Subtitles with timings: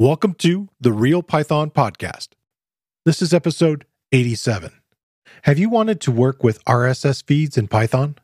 [0.00, 2.28] Welcome to the Real Python Podcast.
[3.04, 4.70] This is episode 87.
[5.42, 8.14] Have you wanted to work with RSS feeds in Python?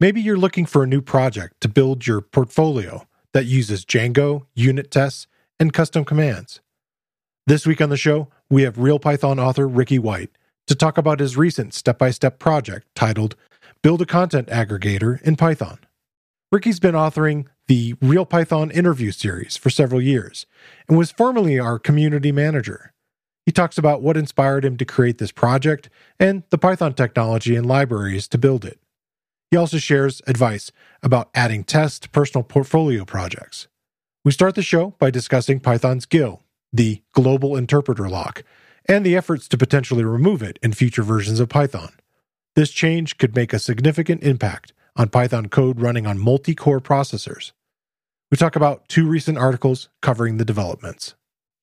[0.00, 4.90] Maybe you're looking for a new project to build your portfolio that uses Django, unit
[4.90, 5.28] tests,
[5.60, 6.58] and custom commands.
[7.46, 10.32] This week on the show, we have Real Python author Ricky White
[10.66, 13.36] to talk about his recent step by step project titled
[13.80, 15.78] Build a Content Aggregator in Python.
[16.52, 20.46] Ricky's been authoring the Real Python interview series for several years
[20.88, 22.92] and was formerly our community manager.
[23.44, 27.66] He talks about what inspired him to create this project and the Python technology and
[27.66, 28.78] libraries to build it.
[29.50, 30.70] He also shares advice
[31.02, 33.66] about adding tests to personal portfolio projects.
[34.24, 38.44] We start the show by discussing Python's GIL, the global interpreter lock,
[38.88, 41.94] and the efforts to potentially remove it in future versions of Python.
[42.54, 47.52] This change could make a significant impact on Python code running on multi core processors.
[48.30, 51.14] We talk about two recent articles covering the developments.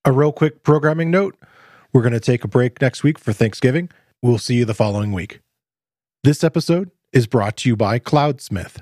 [0.06, 1.38] A real quick programming note
[1.94, 3.90] we're going to take a break next week for Thanksgiving.
[4.22, 5.40] We'll see you the following week.
[6.24, 8.82] This episode is brought to you by Cloudsmith.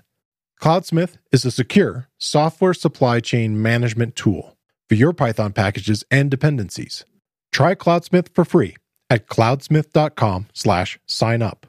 [0.61, 4.55] Cloudsmith is a secure software supply chain management tool
[4.87, 7.05] for your Python packages and dependencies.
[7.51, 8.75] Try Cloudsmith for free
[9.09, 11.67] at cloudsmith.com slash sign up.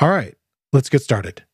[0.00, 0.34] All right,
[0.72, 1.44] let's get started.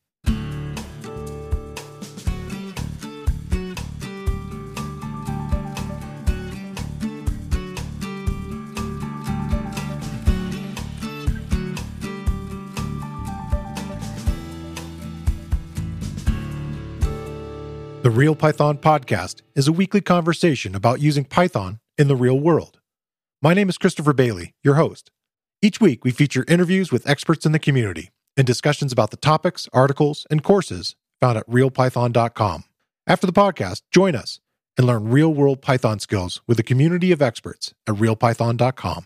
[18.01, 22.79] The Real Python Podcast is a weekly conversation about using Python in the real world.
[23.43, 25.11] My name is Christopher Bailey, your host.
[25.61, 29.69] Each week, we feature interviews with experts in the community and discussions about the topics,
[29.71, 32.63] articles, and courses found at realpython.com.
[33.05, 34.39] After the podcast, join us
[34.79, 39.05] and learn real world Python skills with a community of experts at realpython.com.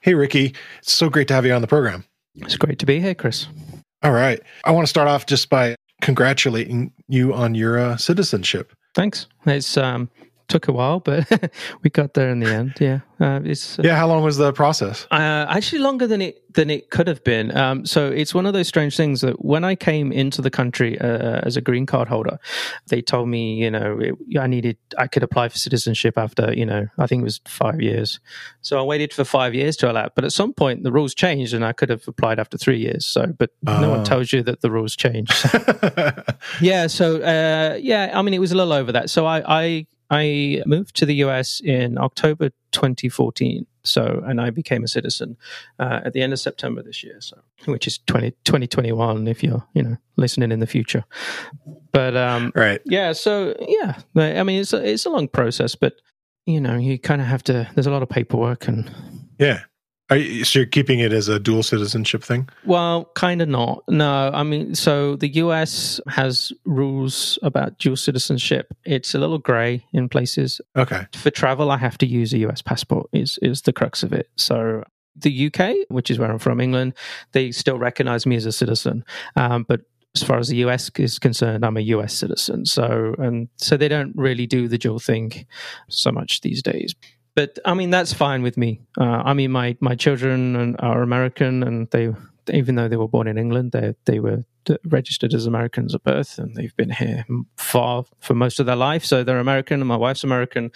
[0.00, 2.04] Hey, Ricky, it's so great to have you on the program.
[2.36, 3.48] It's great to be here, Chris.
[4.04, 4.40] All right.
[4.64, 8.72] I want to start off just by congratulating you on your uh, citizenship.
[8.94, 9.26] Thanks.
[9.46, 10.10] It's um,
[10.52, 11.26] took a while, but
[11.82, 12.74] we got there in the end.
[12.78, 13.96] Yeah, uh, it's uh, yeah.
[13.96, 15.06] How long was the process?
[15.10, 17.56] Uh, actually, longer than it than it could have been.
[17.56, 21.00] Um, so it's one of those strange things that when I came into the country
[21.00, 22.38] uh, as a green card holder,
[22.88, 26.66] they told me, you know, it, I needed, I could apply for citizenship after, you
[26.66, 28.20] know, I think it was five years.
[28.60, 30.10] So I waited for five years to allow.
[30.14, 33.06] But at some point, the rules changed, and I could have applied after three years.
[33.06, 35.32] So, but no one tells you that the rules changed.
[36.60, 36.86] yeah.
[36.88, 39.08] So uh, yeah, I mean, it was a little over that.
[39.08, 43.66] So I, I I moved to the US in October 2014.
[43.82, 45.38] So, and I became a citizen
[45.78, 47.16] uh, at the end of September this year.
[47.20, 51.04] So, which is 20, 2021 if you're, you know, listening in the future.
[51.92, 52.80] But, um, right.
[52.84, 53.12] Yeah.
[53.12, 55.94] So, yeah, I mean, it's a, it's a long process, but,
[56.44, 58.94] you know, you kind of have to, there's a lot of paperwork and,
[59.38, 59.60] yeah.
[60.12, 62.46] Are you, so you're keeping it as a dual citizenship thing?
[62.66, 63.82] Well, kind of not.
[63.88, 68.74] No, I mean, so the US has rules about dual citizenship.
[68.84, 70.60] It's a little grey in places.
[70.76, 71.06] Okay.
[71.14, 73.08] For travel, I have to use a US passport.
[73.14, 74.28] Is is the crux of it.
[74.36, 74.84] So
[75.16, 76.92] the UK, which is where I'm from, England,
[77.32, 79.04] they still recognise me as a citizen,
[79.36, 79.80] um, but
[80.14, 82.66] as far as the US is concerned, I'm a US citizen.
[82.66, 85.46] So and so they don't really do the dual thing
[85.88, 86.94] so much these days
[87.34, 88.80] but I mean that's fine with me.
[88.98, 92.12] Uh, I mean my my children are American, and they
[92.52, 94.44] even though they were born in England, they they were
[94.84, 97.24] registered as Americans at birth, and they've been here
[97.56, 99.04] far for most of their life.
[99.04, 100.70] So they're American, and my wife's American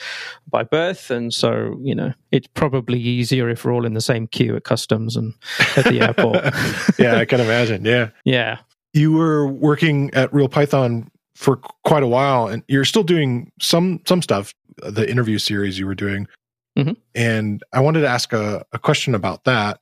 [0.49, 4.27] by birth, and so you know it's probably easier if we're all in the same
[4.27, 5.35] queue at customs and
[5.77, 6.45] at the airport.
[6.99, 7.85] yeah, I can imagine.
[7.85, 8.59] Yeah, yeah.
[8.93, 14.01] You were working at Real Python for quite a while, and you're still doing some
[14.07, 14.55] some stuff.
[14.79, 16.29] The interview series you were doing
[16.77, 16.93] Mm-hmm.
[17.15, 19.81] And I wanted to ask a, a question about that.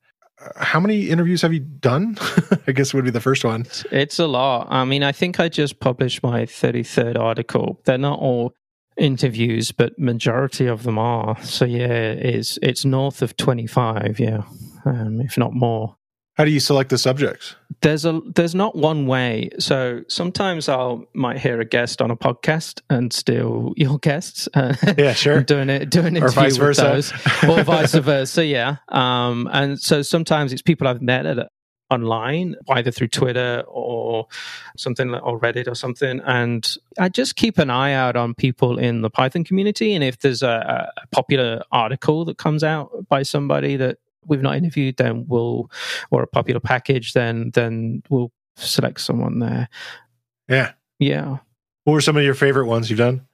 [0.57, 2.19] How many interviews have you done?
[2.67, 3.67] I guess would be the first one.
[3.91, 4.67] It's a lot.
[4.71, 7.81] I mean, I think I just published my 33rd article.
[7.85, 8.55] They're not all
[8.97, 11.41] interviews, but majority of them are.
[11.43, 14.43] So yeah, it's it's north of 25, yeah,
[14.85, 15.97] um, if not more.
[16.35, 17.55] How do you select the subjects?
[17.81, 19.51] There's a there's not one way.
[19.59, 24.49] So sometimes I'll might hear a guest on a podcast and steal your guests.
[24.53, 25.43] Uh, yeah, sure.
[25.43, 27.03] doing it, doing it, or vice versa,
[27.49, 28.45] or vice versa.
[28.45, 28.77] Yeah.
[28.89, 31.49] Um, and so sometimes it's people I've met at
[31.91, 34.27] online, either through Twitter or
[34.77, 36.21] something like, or Reddit or something.
[36.25, 39.95] And I just keep an eye out on people in the Python community.
[39.95, 44.57] And if there's a, a popular article that comes out by somebody that we've not
[44.57, 45.71] interviewed, then we'll
[46.11, 49.69] or a popular package, then then we'll select someone there.
[50.49, 50.73] Yeah.
[50.99, 51.39] Yeah.
[51.85, 53.27] What were some of your favorite ones you've done?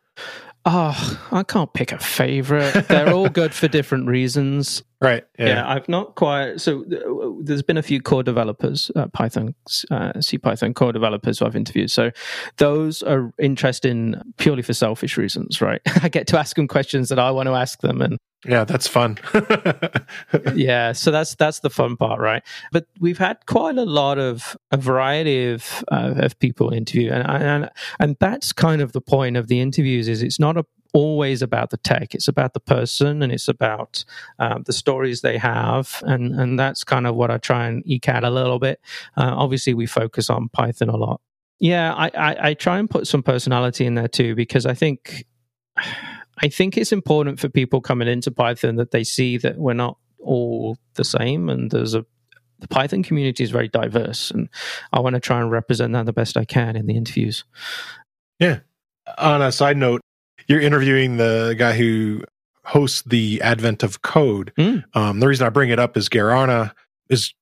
[0.67, 2.87] Oh, I can't pick a favorite.
[2.89, 4.83] They're all good for different reasons.
[5.01, 5.25] Right.
[5.39, 5.47] Yeah.
[5.47, 5.69] yeah.
[5.69, 6.61] I've not quite.
[6.61, 9.55] So uh, there's been a few core developers, uh, Python,
[9.91, 11.91] uh, C Python core developers who I've interviewed.
[11.91, 12.11] So
[12.59, 15.81] those are interesting purely for selfish reasons, right?
[16.03, 18.89] I get to ask them questions that I want to ask them, and yeah, that's
[18.89, 19.19] fun.
[20.55, 22.43] yeah, so that's that's the fun part, right?
[22.73, 27.29] But we've had quite a lot of a variety of uh, of people interview, and
[27.29, 30.09] and and that's kind of the point of the interviews.
[30.09, 30.65] Is it's not a,
[30.95, 34.07] always about the tech; it's about the person, and it's about
[34.39, 38.09] um, the stories they have, and and that's kind of what I try and eke
[38.09, 38.81] out a little bit.
[39.19, 41.21] Uh, obviously, we focus on Python a lot.
[41.59, 45.27] Yeah, I, I I try and put some personality in there too because I think.
[46.43, 49.99] I think it's important for people coming into Python that they see that we're not
[50.19, 52.05] all the same and there's a
[52.61, 54.49] the Python community is very diverse and
[54.93, 57.45] I want to try and represent that the best I can in the interviews.
[58.39, 58.61] Yeah.
[59.17, 60.03] On a side note,
[60.47, 62.23] you're interviewing the guy who
[62.65, 64.53] hosts the Advent of Code.
[64.59, 64.85] Mm.
[64.95, 66.71] Um, the reason I bring it up is Geir Arne
[67.09, 67.33] is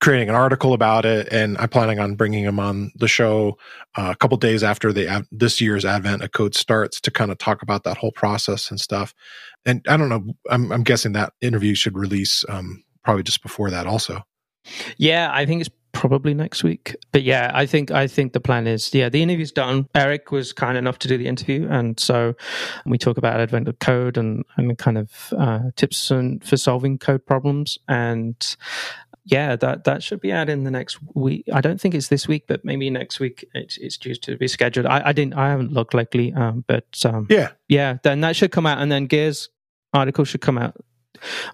[0.00, 3.58] creating an article about it, and I'm planning on bringing him on the show
[3.96, 7.38] uh, a couple days after the this year's Advent of Code starts to kind of
[7.38, 9.14] talk about that whole process and stuff.
[9.66, 13.70] And I don't know, I'm, I'm guessing that interview should release um, probably just before
[13.70, 14.24] that, also.
[14.98, 16.94] Yeah, I think it's probably next week.
[17.12, 19.88] But yeah, I think I think the plan is yeah, the interview's done.
[19.94, 22.34] Eric was kind enough to do the interview, and so
[22.86, 26.98] we talk about Advent of Code and and kind of uh, tips and, for solving
[26.98, 27.78] code problems.
[27.88, 28.56] And
[29.30, 31.44] yeah, that that should be out in the next week.
[31.52, 33.46] I don't think it's this week, but maybe next week.
[33.54, 34.86] It's, it's due to be scheduled.
[34.86, 35.34] I, I didn't.
[35.34, 37.98] I haven't looked lately, um, but um, yeah, yeah.
[38.02, 39.50] Then that should come out, and then Geir's
[39.92, 40.76] article should come out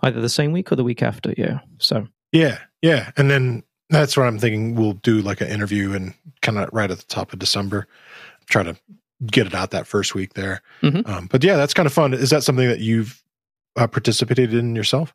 [0.02, 1.34] either the same week or the week after.
[1.36, 1.60] Yeah.
[1.78, 4.76] So yeah, yeah, and then that's what I'm thinking.
[4.76, 7.88] We'll do like an interview and kind of right at the top of December,
[8.46, 8.76] try to
[9.26, 10.62] get it out that first week there.
[10.82, 11.10] Mm-hmm.
[11.10, 12.14] Um, but yeah, that's kind of fun.
[12.14, 13.23] Is that something that you've
[13.76, 15.14] uh, participated in yourself?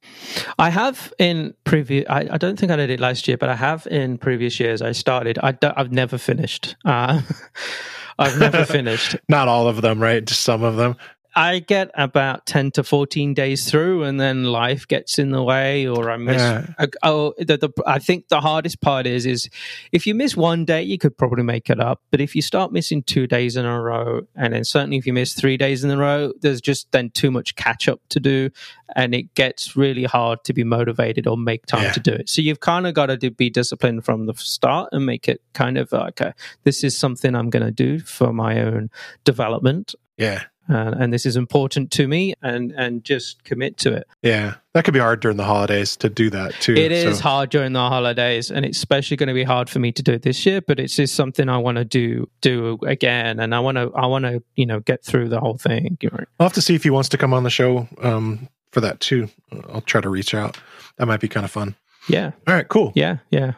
[0.57, 2.05] I have in previous.
[2.09, 4.81] I, I, don't think I did it last year, but I have in previous years.
[4.81, 5.37] I started.
[5.41, 6.75] I have never finished.
[6.85, 7.21] Uh,
[8.19, 9.15] I've never finished.
[9.29, 10.23] Not all of them, right?
[10.23, 10.97] Just some of them.
[11.35, 15.87] I get about 10 to 14 days through and then life gets in the way
[15.87, 16.65] or I miss yeah.
[17.03, 19.49] oh the, the, I think the hardest part is is
[19.91, 22.71] if you miss one day you could probably make it up but if you start
[22.71, 25.91] missing two days in a row and then certainly if you miss three days in
[25.91, 28.49] a row there's just then too much catch up to do
[28.95, 31.91] and it gets really hard to be motivated or make time yeah.
[31.91, 35.05] to do it so you've kind of got to be disciplined from the start and
[35.05, 36.33] make it kind of like a,
[36.63, 38.89] this is something I'm going to do for my own
[39.25, 44.07] development yeah uh, and this is important to me and and just commit to it.
[44.21, 47.23] Yeah that could be hard during the holidays to do that too it is so.
[47.23, 50.13] hard during the holidays and it's especially going to be hard for me to do
[50.13, 53.59] it this year but it's just something i want to do do again and i
[53.59, 55.97] want to i want to you know get through the whole thing.
[56.39, 58.99] I'll have to see if he wants to come on the show um, for that
[58.99, 59.29] too.
[59.69, 60.57] I'll try to reach out.
[60.97, 61.75] That might be kind of fun.
[62.07, 62.31] Yeah.
[62.47, 62.91] All right cool.
[62.95, 63.53] Yeah yeah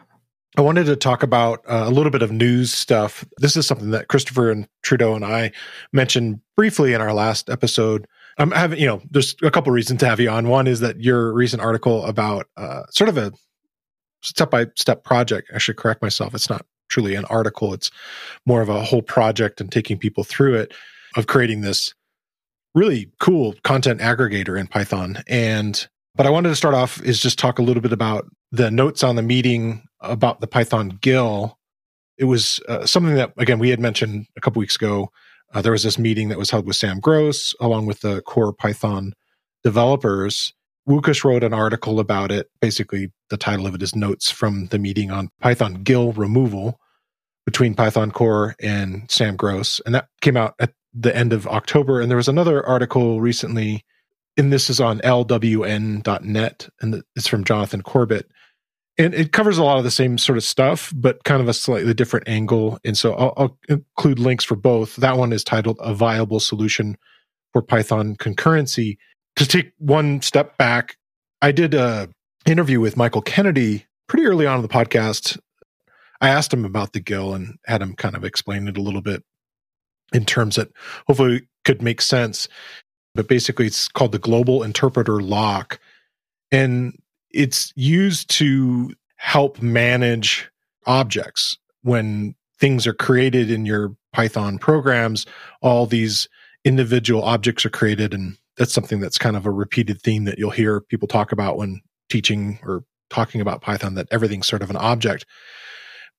[0.56, 3.24] I wanted to talk about uh, a little bit of news stuff.
[3.38, 5.52] This is something that Christopher and Trudeau and I
[5.92, 8.06] mentioned briefly in our last episode.
[8.38, 10.48] I'm having, you know, there's a couple reasons to have you on.
[10.48, 13.32] One is that your recent article about uh, sort of a
[14.22, 15.50] step by step project.
[15.54, 16.34] I should correct myself.
[16.34, 17.72] It's not truly an article.
[17.72, 17.90] It's
[18.44, 20.74] more of a whole project and taking people through it
[21.16, 21.94] of creating this
[22.74, 25.22] really cool content aggregator in Python.
[25.26, 28.70] And but I wanted to start off is just talk a little bit about the
[28.70, 31.58] notes on the meeting about the Python GIL.
[32.18, 35.10] It was uh, something that, again, we had mentioned a couple weeks ago.
[35.54, 38.52] Uh, there was this meeting that was held with Sam Gross along with the core
[38.52, 39.12] Python
[39.62, 40.52] developers.
[40.88, 42.50] Łukasz wrote an article about it.
[42.60, 46.80] Basically, the title of it is Notes from the Meeting on Python GIL Removal
[47.44, 49.80] between Python Core and Sam Gross.
[49.84, 52.00] And that came out at the end of October.
[52.00, 53.84] And there was another article recently
[54.36, 58.30] and this is on lwn.net and it's from Jonathan Corbet.
[59.02, 61.54] And it covers a lot of the same sort of stuff, but kind of a
[61.54, 62.78] slightly different angle.
[62.84, 64.96] And so I'll, I'll include links for both.
[64.96, 66.96] That one is titled A Viable Solution
[67.52, 68.96] for Python Concurrency.
[69.36, 70.96] To take one step back,
[71.40, 72.08] I did a
[72.46, 75.38] interview with Michael Kennedy pretty early on in the podcast.
[76.20, 79.02] I asked him about the GIL and had him kind of explain it a little
[79.02, 79.24] bit
[80.12, 80.68] in terms that
[81.06, 82.48] hopefully could make sense
[83.14, 85.78] but basically it's called the global interpreter lock
[86.50, 86.98] and
[87.32, 90.50] it's used to help manage
[90.86, 95.26] objects when things are created in your python programs
[95.62, 96.28] all these
[96.64, 100.50] individual objects are created and that's something that's kind of a repeated theme that you'll
[100.50, 104.76] hear people talk about when teaching or talking about python that everything's sort of an
[104.76, 105.24] object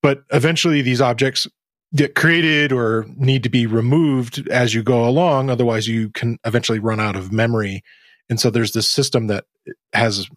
[0.02, 1.48] but eventually these objects
[1.96, 5.50] get created or need to be removed as you go along.
[5.50, 7.84] Otherwise, you can eventually run out of memory.
[8.30, 9.46] And so there's this system that
[9.94, 10.28] has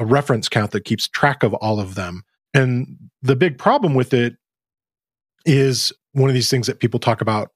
[0.00, 2.22] a reference count that keeps track of all of them.
[2.54, 4.34] And the big problem with it
[5.44, 7.50] is one of these things that people talk about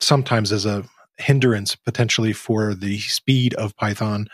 [0.00, 0.84] sometimes as a
[1.18, 4.26] hindrance potentially for the speed of Python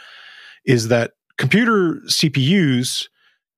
[0.65, 3.09] is that computer CPUs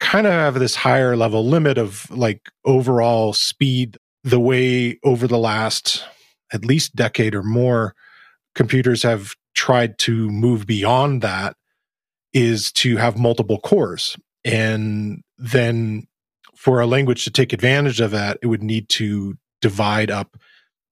[0.01, 5.39] kind of have this higher level limit of like overall speed the way over the
[5.39, 6.05] last
[6.53, 7.95] at least decade or more
[8.55, 11.57] computers have tried to move beyond that
[12.39, 16.07] is to have multiple cores and then
[16.55, 20.37] for a language to take advantage of that it would need to divide up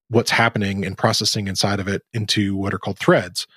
[0.09, 3.47] what's happening and processing inside of it into what are called threads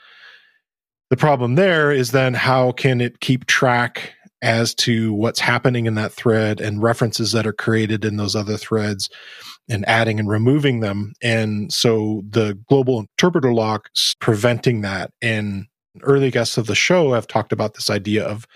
[1.11, 5.95] the problem there is then how can it keep track as to what's happening in
[5.95, 9.11] that thread and references that are created in those other threads
[9.69, 11.13] and adding and removing them.
[11.23, 13.89] And so the global interpreter lock
[14.21, 15.13] preventing that.
[15.21, 15.67] And
[16.03, 18.47] early guests of the show have talked about this idea of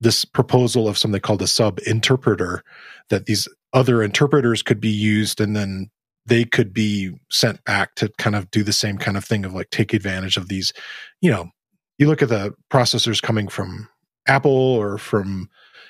[0.00, 2.62] this proposal of something called a sub interpreter
[3.08, 5.90] that these other interpreters could be used and then
[6.26, 9.54] they could be sent back to kind of do the same kind of thing of
[9.54, 10.72] like take advantage of these
[11.20, 11.50] you know
[11.98, 13.88] you look at the processors coming from
[14.26, 15.48] Apple or from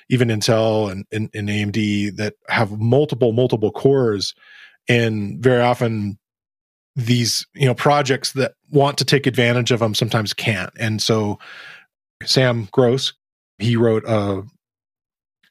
[0.09, 4.33] even Intel and, and, and AMD that have multiple, multiple cores.
[4.89, 6.19] And very often
[6.95, 10.71] these, you know, projects that want to take advantage of them sometimes can't.
[10.79, 11.39] And so
[12.23, 13.13] Sam Gross,
[13.57, 14.43] he wrote a,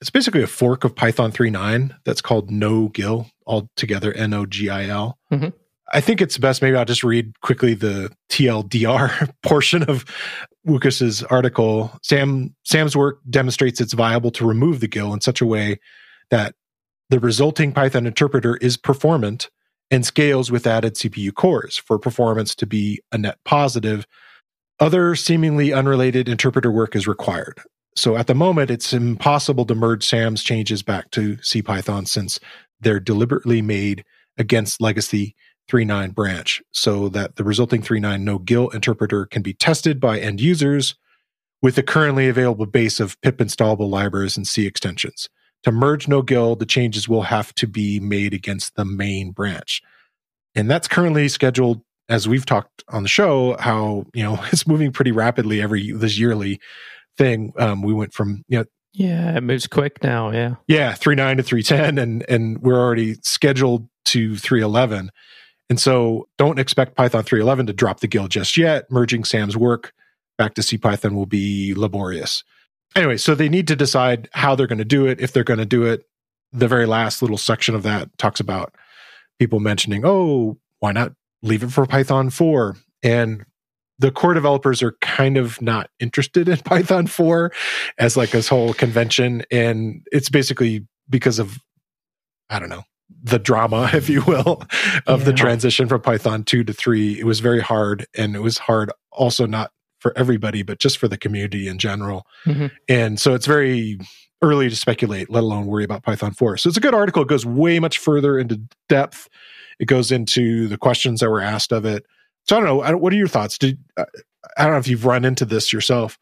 [0.00, 4.46] it's basically a fork of Python 3.9 that's called No Gil, all together, N O
[4.46, 5.18] G I L.
[5.32, 5.49] Mm-hmm.
[5.92, 6.62] I think it's best.
[6.62, 10.04] Maybe I'll just read quickly the TLDR portion of
[10.66, 11.92] Łukasz's article.
[12.02, 15.78] Sam Sam's work demonstrates it's viable to remove the GIL in such a way
[16.30, 16.54] that
[17.11, 19.50] the resulting Python interpreter is performant
[19.92, 24.06] and scales with added CPU cores for performance to be a net positive.
[24.80, 27.61] Other seemingly unrelated interpreter work is required.
[27.94, 32.40] So at the moment, it's impossible to merge Sam's changes back to CPython since
[32.80, 34.02] they're deliberately made
[34.38, 35.37] against legacy
[35.70, 40.40] 3.9 branch so that the resulting 3.9 no GIL interpreter can be tested by end
[40.40, 40.96] users
[41.61, 45.28] with the currently available base of pip installable libraries and C extensions.
[45.64, 49.81] To merge no GIL, the changes will have to be made against the main branch.
[50.54, 54.92] And that's currently scheduled as we've talked on the show, how, you know, it's moving
[54.92, 56.61] pretty rapidly every this yearly
[57.16, 57.52] thing.
[57.59, 60.31] Um, we went from, you know, yeah, it moves quick now.
[60.31, 60.57] Yeah.
[60.66, 60.92] Yeah.
[60.92, 65.09] Three nine to 3.10 and, and we're already scheduled to 3.11.
[65.71, 68.90] And so don't expect Python 3.11 to drop the GIL just yet.
[68.90, 69.95] Merging Sam's work
[70.37, 72.45] back to CPython will be laborious.
[72.94, 75.58] Anyway, so they need to decide how they're going to do it, if they're going
[75.58, 76.06] to do it.
[76.52, 78.75] The very last little section of that talks about
[79.38, 82.76] people mentioning, oh, why not leave it for Python 4?
[83.02, 83.44] And
[83.99, 87.52] the core developers are kind of not interested in Python 4
[87.99, 89.44] as like this whole convention.
[89.50, 91.58] And it's basically because of,
[92.50, 92.82] I don't know,
[93.22, 94.62] the drama, if you will,
[95.06, 95.26] of yeah.
[95.26, 97.18] the transition from Python 2 to 3.
[97.18, 98.06] It was very hard.
[98.16, 99.70] And it was hard also not
[100.02, 102.26] for everybody, but just for the community in general.
[102.44, 102.66] Mm-hmm.
[102.88, 103.99] And so it's very
[104.42, 106.56] early to speculate, let alone worry about Python 4.
[106.56, 107.23] So it's a good article.
[107.23, 109.28] It goes way much further into depth.
[109.78, 112.04] It goes into the questions that were asked of it.
[112.49, 112.97] So I don't know.
[112.99, 113.56] what are your thoughts?
[113.56, 116.18] Did I don't know if you've run into this yourself.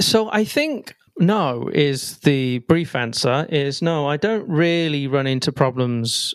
[0.00, 5.50] So I think no is the brief answer is no i don't really run into
[5.50, 6.34] problems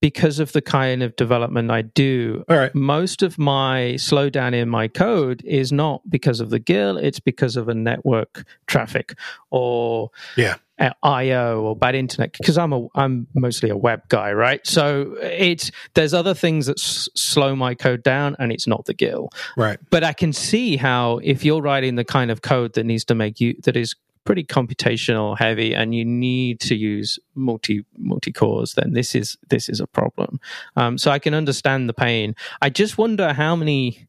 [0.00, 2.74] because of the kind of development i do All right.
[2.74, 7.56] most of my slowdown in my code is not because of the gil it's because
[7.56, 9.14] of a network traffic
[9.50, 10.56] or yeah
[11.02, 14.66] IO or bad internet because I'm a I'm mostly a web guy, right?
[14.66, 18.94] So it's there's other things that s- slow my code down, and it's not the
[18.94, 19.28] GIL,
[19.58, 19.78] right?
[19.90, 23.14] But I can see how if you're writing the kind of code that needs to
[23.14, 28.74] make you that is pretty computational heavy and you need to use multi multi cores
[28.74, 30.38] then this is this is a problem
[30.76, 34.06] um, so i can understand the pain i just wonder how many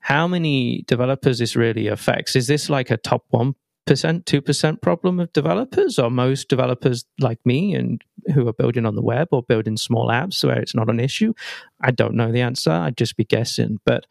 [0.00, 3.54] how many developers this really affects is this like a top one
[3.86, 8.02] percent, two percent problem of developers, or most developers like me and
[8.34, 11.32] who are building on the web or building small apps where it's not an issue?
[11.80, 12.70] I don't know the answer.
[12.70, 13.78] I'd just be guessing.
[13.84, 14.06] But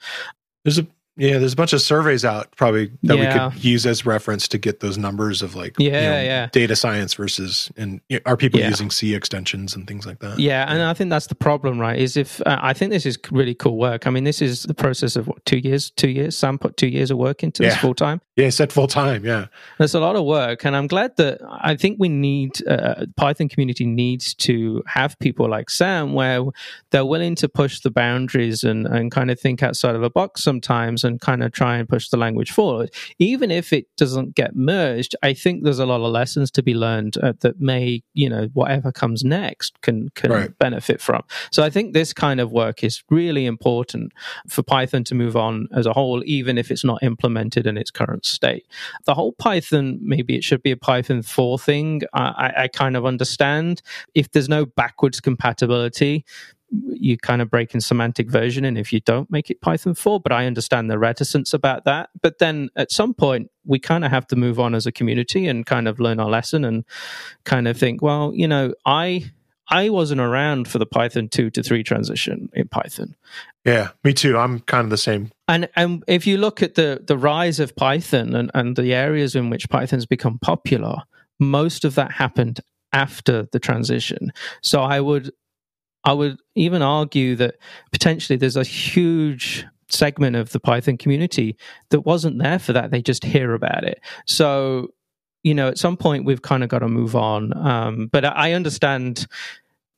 [0.64, 3.48] there's a yeah, there's a bunch of surveys out probably that yeah.
[3.48, 6.50] we could use as reference to get those numbers of like yeah, you know, yeah.
[6.52, 8.70] data science versus and you know, are people yeah.
[8.70, 10.40] using C extensions and things like that?
[10.40, 12.00] Yeah, and I think that's the problem, right?
[12.00, 14.08] Is if uh, I think this is really cool work.
[14.08, 16.36] I mean, this is the process of what two years, two years.
[16.36, 18.20] Sam put two years of work into this full time.
[18.36, 19.24] Yeah, said full time.
[19.24, 19.46] Yeah,
[19.78, 23.48] there's a lot of work, and I'm glad that I think we need uh, Python
[23.48, 26.42] community needs to have people like Sam, where
[26.90, 30.44] they're willing to push the boundaries and and kind of think outside of a box
[30.44, 34.56] sometimes, and kind of try and push the language forward, even if it doesn't get
[34.56, 35.16] merged.
[35.22, 38.50] I think there's a lot of lessons to be learned uh, that may, you know,
[38.54, 40.58] whatever comes next can can right.
[40.58, 41.22] benefit from.
[41.52, 44.12] So I think this kind of work is really important
[44.50, 47.92] for Python to move on as a whole, even if it's not implemented in its
[47.92, 48.66] current state.
[49.06, 52.02] The whole Python, maybe it should be a Python 4 thing.
[52.14, 53.82] I, I kind of understand.
[54.14, 56.26] If there's no backwards compatibility,
[56.88, 60.20] you kind of break in semantic version and if you don't make it python 4
[60.20, 64.12] but i understand the reticence about that but then at some point we kind of
[64.12, 66.84] have to move on as a community and kind of learn our lesson and
[67.44, 69.32] kind of think well you know i
[69.70, 73.16] i wasn't around for the python 2 to 3 transition in python
[73.66, 74.38] yeah, me too.
[74.38, 75.32] I'm kind of the same.
[75.48, 79.36] And and if you look at the the rise of Python and, and the areas
[79.36, 81.04] in which Python's become popular,
[81.40, 82.62] most of that happened
[82.94, 84.32] after the transition.
[84.62, 85.32] So I would
[86.04, 87.56] I would even argue that
[87.92, 91.58] potentially there's a huge segment of the Python community
[91.90, 92.92] that wasn't there for that.
[92.92, 94.00] They just hear about it.
[94.26, 94.90] So
[95.44, 97.56] you know, at some point we've kind of got to move on.
[97.58, 99.28] Um, but I understand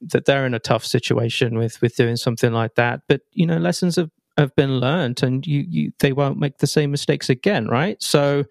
[0.01, 3.01] that they're in a tough situation with with doing something like that.
[3.07, 6.67] But you know, lessons have have been learned and you, you they won't make the
[6.67, 8.01] same mistakes again right?
[8.01, 8.43] So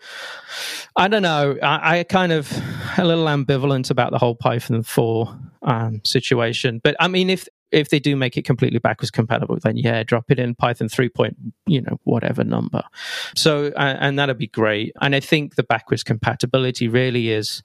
[0.96, 1.56] i don't know.
[1.62, 2.50] I, I kind of
[2.98, 6.80] a little ambivalent about the whole python 4 um, situation.
[6.82, 10.30] But i mean if if they do make it completely backwards compatible then yeah drop
[10.30, 11.36] it in python 3 point
[11.66, 12.82] you know whatever number.
[13.36, 14.92] So uh, and that'd be great.
[15.00, 17.62] And i think the backwards compatibility really is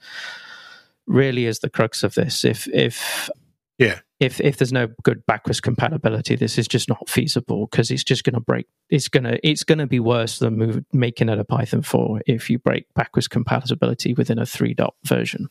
[1.09, 2.45] really is the crux of this.
[2.45, 3.29] If if
[3.77, 3.99] yeah.
[4.19, 8.23] If if there's no good backwards compatibility, this is just not feasible because it's just
[8.23, 8.67] going to break.
[8.89, 12.49] It's gonna it's going to be worse than move, making it a Python four if
[12.49, 15.49] you break backwards compatibility within a three dot version.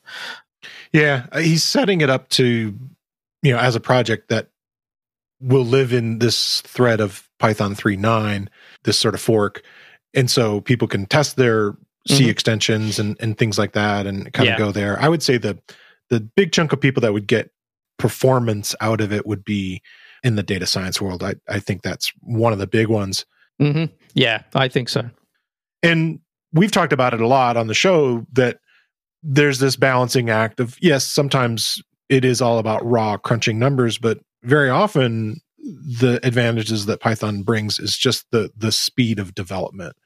[0.92, 2.78] Yeah, uh, he's setting it up to
[3.42, 4.48] you know as a project that
[5.40, 8.48] will live in this thread of Python 3.9,
[8.82, 9.62] this sort of fork,
[10.12, 12.30] and so people can test their C mm-hmm.
[12.30, 14.54] extensions and and things like that, and kind yeah.
[14.54, 15.00] of go there.
[15.00, 15.58] I would say the
[16.10, 17.50] the big chunk of people that would get
[17.98, 19.82] performance out of it would be
[20.22, 21.22] in the data science world.
[21.22, 23.24] I, I think that's one of the big ones.
[23.60, 23.92] Mm-hmm.
[24.14, 25.08] Yeah, I think so.
[25.82, 26.20] And
[26.52, 28.58] we've talked about it a lot on the show that
[29.22, 34.18] there's this balancing act of, yes, sometimes it is all about raw crunching numbers, but
[34.42, 39.96] very often the advantages that Python brings is just the the speed of development,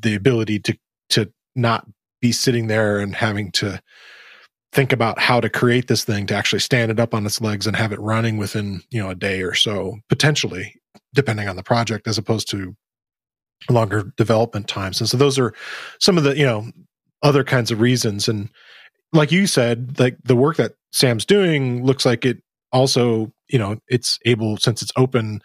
[0.00, 0.76] the ability to
[1.10, 1.86] to not
[2.20, 3.80] be sitting there and having to
[4.74, 7.66] think about how to create this thing to actually stand it up on its legs
[7.66, 10.74] and have it running within you know a day or so potentially
[11.14, 12.74] depending on the project as opposed to
[13.70, 15.00] longer development times.
[15.00, 15.54] And so those are
[16.00, 16.66] some of the you know
[17.22, 18.28] other kinds of reasons.
[18.28, 18.50] And
[19.12, 23.78] like you said like the work that sam's doing looks like it also you know
[23.88, 25.40] it's able since it's open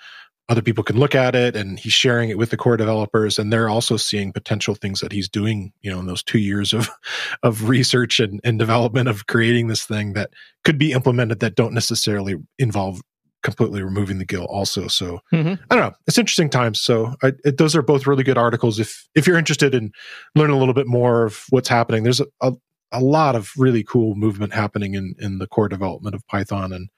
[0.49, 3.53] other people can look at it and he's sharing it with the core developers and
[3.53, 6.89] they're also seeing potential things that he's doing you know in those two years of
[7.43, 10.31] of research and, and development of creating this thing that
[10.63, 13.01] could be implemented that don't necessarily involve
[13.41, 14.87] completely removing the GIL also.
[14.87, 15.53] So mm-hmm.
[15.69, 15.95] i don't know.
[16.07, 16.81] It's interesting times.
[16.81, 18.79] So I, it, those are both really good articles.
[18.79, 19.91] If if you're interested in
[20.35, 22.53] learning a little bit more of what's happening there's a, a,
[22.91, 26.73] a lot of really cool movement happening in in the core development of python.
[26.73, 26.89] And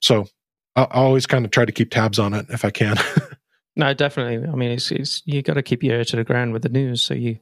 [0.00, 0.26] so
[0.76, 2.96] I always kind of try to keep tabs on it if I can.
[3.76, 4.48] no, definitely.
[4.48, 6.68] I mean, it's, it's you got to keep your ear to the ground with the
[6.68, 7.38] news, so you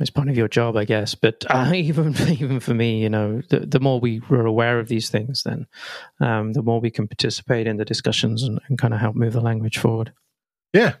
[0.00, 1.14] it's part of your job, I guess.
[1.14, 4.88] But uh, even even for me, you know, the, the more we were aware of
[4.88, 5.66] these things, then
[6.20, 9.32] um, the more we can participate in the discussions and, and kind of help move
[9.32, 10.12] the language forward.
[10.72, 10.94] Yeah.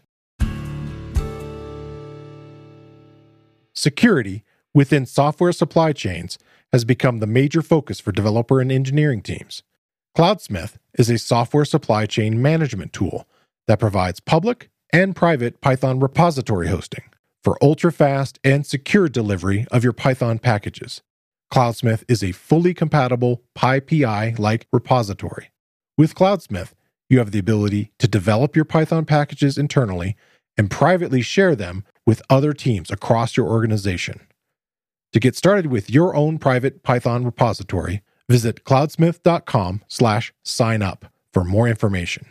[3.74, 6.38] Security within software supply chains
[6.72, 9.62] has become the major focus for developer and engineering teams.
[10.16, 13.26] Cloudsmith is a software supply chain management tool
[13.66, 17.02] that provides public and private Python repository hosting
[17.42, 21.02] for ultra fast and secure delivery of your Python packages.
[21.52, 25.50] Cloudsmith is a fully compatible PyPI like repository.
[25.98, 26.74] With Cloudsmith,
[27.10, 30.16] you have the ability to develop your Python packages internally
[30.56, 34.20] and privately share them with other teams across your organization.
[35.12, 41.44] To get started with your own private Python repository, Visit cloudsmith.com slash sign up for
[41.44, 42.26] more information.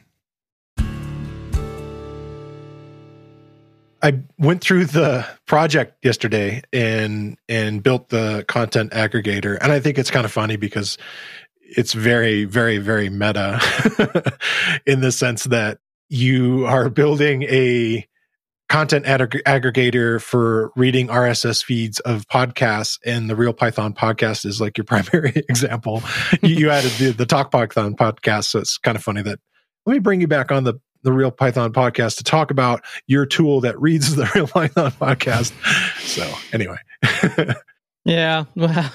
[4.03, 9.97] I went through the project yesterday and and built the content aggregator and I think
[9.97, 10.97] it's kind of funny because
[11.61, 13.61] it's very very very meta
[14.85, 15.79] in the sense that
[16.09, 18.05] you are building a
[18.73, 24.59] content ag- aggregator for reading RSS feeds of podcasts, and the Real Python podcast is
[24.59, 26.01] like your primary example.
[26.41, 29.37] you, you, added the, the Talk Python podcast, so it's kind of funny that.
[29.85, 33.27] Let me bring you back on the the Real Python podcast to talk about your
[33.27, 35.53] tool that reads the Real Python podcast.
[35.99, 36.77] So anyway.
[38.05, 38.91] Yeah, well,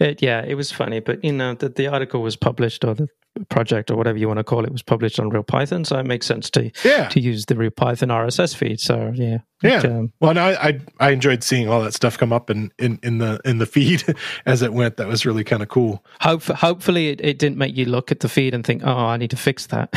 [0.00, 3.06] it, yeah, it was funny, but you know, the, the article was published or the
[3.48, 6.06] project or whatever you want to call it was published on Real Python, so it
[6.06, 7.08] makes sense to yeah.
[7.08, 8.80] to use the Real Python RSS feed.
[8.80, 9.78] So yeah, yeah.
[9.78, 13.18] um, well, no, I I enjoyed seeing all that stuff come up in in, in
[13.18, 14.04] the in the feed
[14.46, 14.96] as it went.
[14.98, 16.04] That was really kind of cool.
[16.20, 19.16] Hope, hopefully, it, it didn't make you look at the feed and think, oh, I
[19.16, 19.88] need to fix that.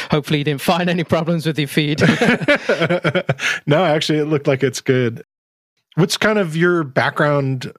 [0.10, 2.00] hopefully, you didn't find any problems with your feed.
[3.66, 5.24] no, actually, it looked like it's good.
[5.94, 7.72] What's kind of your background?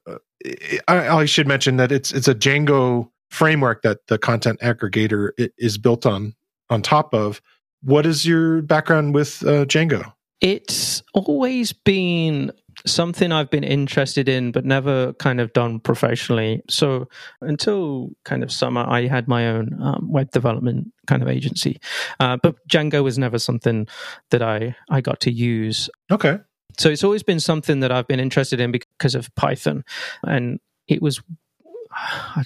[0.87, 5.77] I, I should mention that it's it's a Django framework that the content aggregator is
[5.77, 6.35] built on
[6.69, 7.41] on top of.
[7.81, 10.13] What is your background with uh, Django?
[10.41, 12.51] It's always been
[12.85, 16.61] something I've been interested in, but never kind of done professionally.
[16.69, 17.07] So
[17.41, 21.79] until kind of summer, I had my own um, web development kind of agency,
[22.19, 23.87] uh, but Django was never something
[24.29, 25.89] that I I got to use.
[26.11, 26.37] Okay.
[26.77, 29.83] So it's always been something that I've been interested in because of Python.
[30.23, 31.21] And it was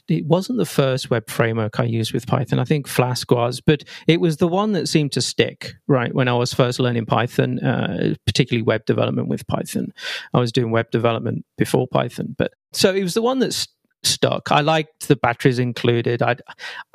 [0.08, 2.60] it wasn't the first web framework I used with Python.
[2.60, 6.14] I think Flask was, but it was the one that seemed to stick, right?
[6.14, 9.94] When I was first learning Python, uh, particularly web development with Python.
[10.34, 13.70] I was doing web development before Python, but so it was the one that st-
[14.04, 14.52] stuck.
[14.52, 16.22] I liked the batteries included.
[16.22, 16.38] I,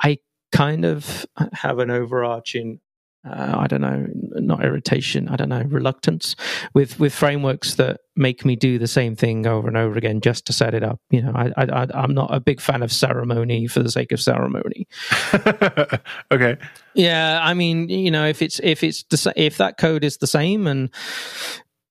[0.02, 0.18] I
[0.52, 2.80] kind of have an overarching
[3.28, 4.06] uh, I don't know,
[4.36, 6.36] not irritation, I don't know, reluctance
[6.72, 10.46] with with frameworks that make me do the same thing over and over again just
[10.46, 11.00] to set it up.
[11.10, 14.20] You know, I, I I'm not a big fan of ceremony for the sake of
[14.20, 14.88] ceremony.
[16.32, 16.56] okay.
[16.94, 20.26] Yeah, I mean, you know, if it's if it's the, if that code is the
[20.26, 20.88] same and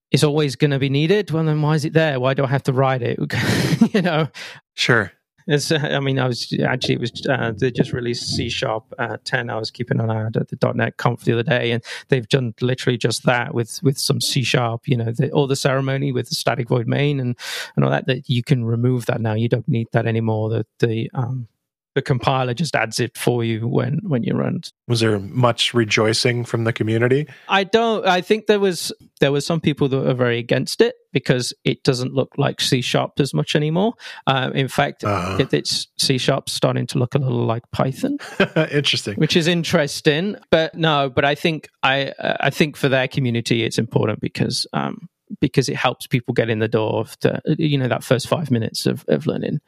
[0.09, 2.19] it's always going to be needed, well, then why is it there?
[2.19, 3.19] Why do I have to write it?
[3.93, 4.29] you know.
[4.73, 5.11] Sure.
[5.51, 9.17] It's, I mean, I was actually it was uh, they just released C sharp uh,
[9.23, 9.49] ten.
[9.49, 12.53] I was keeping an eye at the .NET Conf the other day, and they've done
[12.61, 14.87] literally just that with with some C sharp.
[14.87, 17.35] You know, the, all the ceremony with the static void main and
[17.75, 18.05] and all that.
[18.05, 19.33] That you can remove that now.
[19.33, 20.49] You don't need that anymore.
[20.49, 21.47] The the um,
[21.95, 24.61] the compiler just adds it for you when when you run.
[24.87, 27.27] Was there much rejoicing from the community?
[27.47, 28.05] I don't.
[28.05, 31.83] I think there was there was some people that were very against it because it
[31.83, 33.93] doesn't look like C sharp as much anymore.
[34.27, 35.37] Uh, in fact, uh-huh.
[35.39, 38.17] it, it's C sharp starting to look a little like Python.
[38.71, 40.35] interesting, which is interesting.
[40.51, 45.09] But no, but I think I I think for their community it's important because um,
[45.39, 48.51] because it helps people get in the door of to, you know that first five
[48.51, 49.59] minutes of, of learning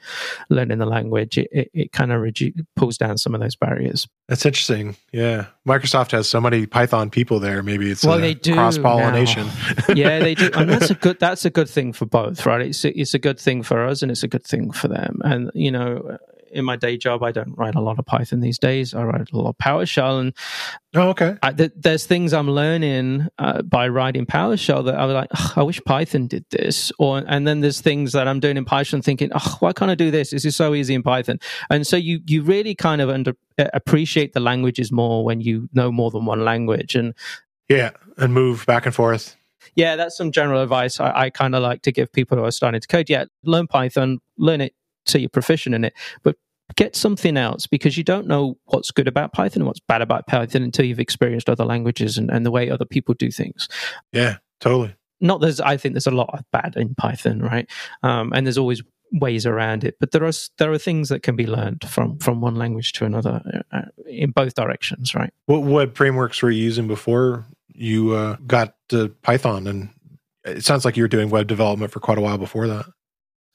[0.49, 1.37] learning the language.
[1.37, 4.07] It, it, it kind of redu- pulls down some of those barriers.
[4.27, 4.95] That's interesting.
[5.11, 5.47] Yeah.
[5.67, 7.61] Microsoft has so many python people there.
[7.63, 9.47] Maybe it's well, they do cross-pollination.
[9.95, 10.49] yeah they do.
[10.55, 12.61] And that's a good that's a good thing for both right?
[12.61, 15.19] It's a, it's a good thing for us and it's a good thing for them.
[15.23, 16.17] And you know
[16.51, 18.93] in my day job, I don't write a lot of Python these days.
[18.93, 20.33] I write a lot of PowerShell, and
[20.95, 21.37] oh, okay.
[21.41, 25.63] I, th- there's things I'm learning uh, by writing PowerShell that I was like, I
[25.63, 29.31] wish Python did this, or and then there's things that I'm doing in Python, thinking,
[29.33, 30.31] oh, why can't I do this?
[30.31, 33.65] This is so easy in Python, and so you you really kind of under uh,
[33.73, 37.13] appreciate the languages more when you know more than one language, and
[37.69, 39.35] yeah, and move back and forth
[39.75, 42.51] yeah, that's some general advice I, I kind of like to give people who are
[42.51, 43.09] starting to code.
[43.09, 44.73] Yeah, learn Python, learn it
[45.05, 45.93] so you're proficient in it.
[46.23, 46.35] But
[46.75, 50.27] get something else because you don't know what's good about Python and what's bad about
[50.27, 53.67] Python until you've experienced other languages and, and the way other people do things.
[54.11, 54.95] Yeah, totally.
[55.19, 57.69] Not there's I think there's a lot of bad in Python, right?
[58.03, 61.35] Um, and there's always ways around it, but there are there are things that can
[61.35, 65.31] be learned from from one language to another uh, in both directions, right?
[65.45, 69.67] What what frameworks were you using before you uh, got to Python?
[69.67, 69.89] And
[70.43, 72.85] it sounds like you were doing web development for quite a while before that.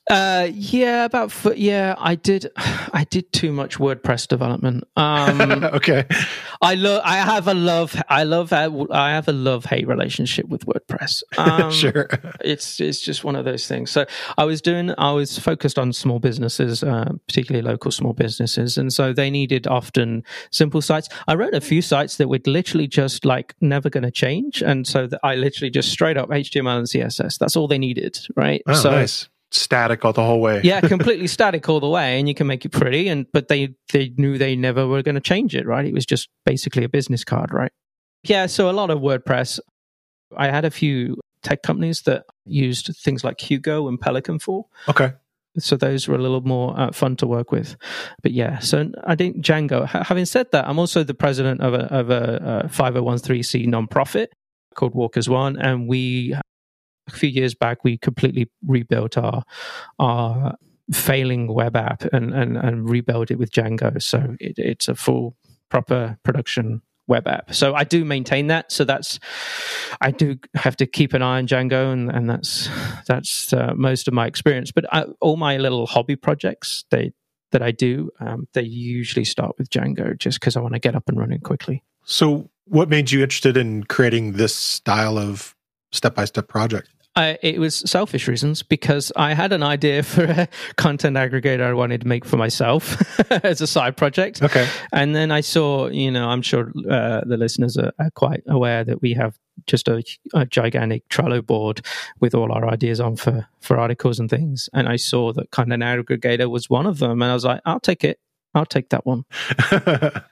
[0.09, 2.51] Uh, yeah, about yeah, I did.
[2.57, 4.85] I did too much WordPress development.
[4.97, 6.07] Um, okay,
[6.63, 7.03] I love.
[7.05, 8.01] I have a love.
[8.09, 8.53] I love.
[8.53, 11.23] I have a love hate relationship with WordPress.
[11.39, 12.09] Um, sure,
[12.41, 13.91] it's it's just one of those things.
[13.91, 14.07] So
[14.39, 14.93] I was doing.
[14.99, 19.67] I was focused on small businesses, uh, particularly local small businesses, and so they needed
[19.67, 21.09] often simple sites.
[21.29, 24.87] I wrote a few sites that were literally just like never going to change, and
[24.87, 27.39] so I literally just straight up HTML and CSS.
[27.39, 28.63] That's all they needed, right?
[28.67, 30.61] Oh, so, nice static all the whole way.
[30.63, 33.09] yeah, completely static all the way, and you can make it pretty.
[33.09, 35.85] And but they they knew they never were going to change it, right?
[35.85, 37.73] It was just basically a business card, right?
[38.23, 39.61] Yeah, so a lot of WordPress.
[40.37, 44.67] I had a few tech companies that used things like Hugo and Pelican for.
[44.89, 45.13] Okay.
[45.59, 47.77] So those were a little more uh, fun to work with,
[48.23, 48.59] but yeah.
[48.59, 49.89] So I think Django.
[49.89, 54.27] having said that, I'm also the president of a of a, a 5013c nonprofit,
[54.75, 56.37] called Walk As One, and we
[57.07, 59.43] a few years back we completely rebuilt our
[59.99, 60.57] our
[60.93, 64.01] failing web app and and, and rebuilt it with Django.
[64.01, 65.37] So it, it's a full
[65.69, 67.55] proper production web app.
[67.55, 68.73] So I do maintain that.
[68.73, 69.19] So that's
[70.01, 72.69] I do have to keep an eye on Django, and, and that's
[73.07, 74.73] that's uh, most of my experience.
[74.73, 77.13] But I, all my little hobby projects they
[77.53, 80.97] that I do, um, they usually start with Django, just because I want to get
[80.97, 81.83] up and running quickly.
[82.05, 85.55] So, what made you interested in creating this style of
[85.93, 86.91] step by step project?
[87.17, 91.73] I, it was selfish reasons because I had an idea for a content aggregator I
[91.73, 93.03] wanted to make for myself
[93.45, 94.43] as a side project.
[94.43, 94.69] Okay.
[94.93, 98.85] And then I saw, you know, I'm sure uh, the listeners are, are, quite aware
[98.85, 100.03] that we have just a,
[100.35, 101.85] a, gigantic Trello board
[102.21, 104.69] with all our ideas on for, for articles and things.
[104.75, 107.23] And I saw that content aggregator was one of them.
[107.23, 108.21] And I was like, I'll take it.
[108.55, 109.27] I'll take that one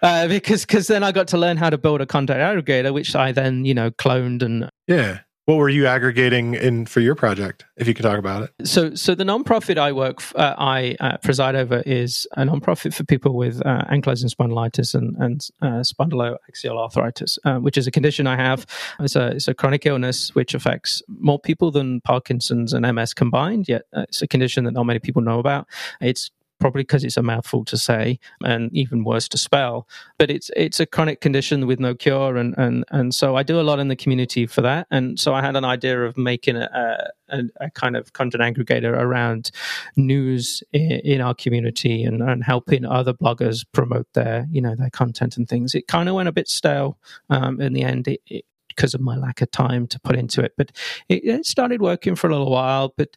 [0.02, 3.14] uh, because because then I got to learn how to build a content aggregator, which
[3.14, 7.66] I then you know cloned and yeah what were you aggregating in for your project,
[7.76, 8.66] if you could talk about it?
[8.66, 13.04] So, so the nonprofit I work, uh, I uh, preside over is a nonprofit for
[13.04, 18.26] people with uh, ankylosing spondylitis and, and uh, spondyloaxial arthritis, uh, which is a condition
[18.26, 18.64] I have.
[19.00, 23.68] It's a, it's a chronic illness which affects more people than Parkinson's and MS combined.
[23.68, 25.68] Yet uh, it's a condition that not many people know about.
[26.00, 26.30] It's
[26.60, 29.86] probably because it's a mouthful to say and even worse to spell.
[30.18, 33.60] But it's it's a chronic condition with no cure, and and and so I do
[33.60, 34.86] a lot in the community for that.
[34.90, 38.92] And so I had an idea of making a, a, a kind of content aggregator
[38.92, 39.50] around
[39.96, 44.90] news in, in our community and, and helping other bloggers promote their you know their
[44.90, 45.74] content and things.
[45.74, 46.98] It kind of went a bit stale
[47.30, 48.08] um, in the end.
[48.08, 50.52] It, it, because of my lack of time to put into it.
[50.56, 50.72] But
[51.08, 52.92] it, it, started working for a little while.
[52.96, 53.16] But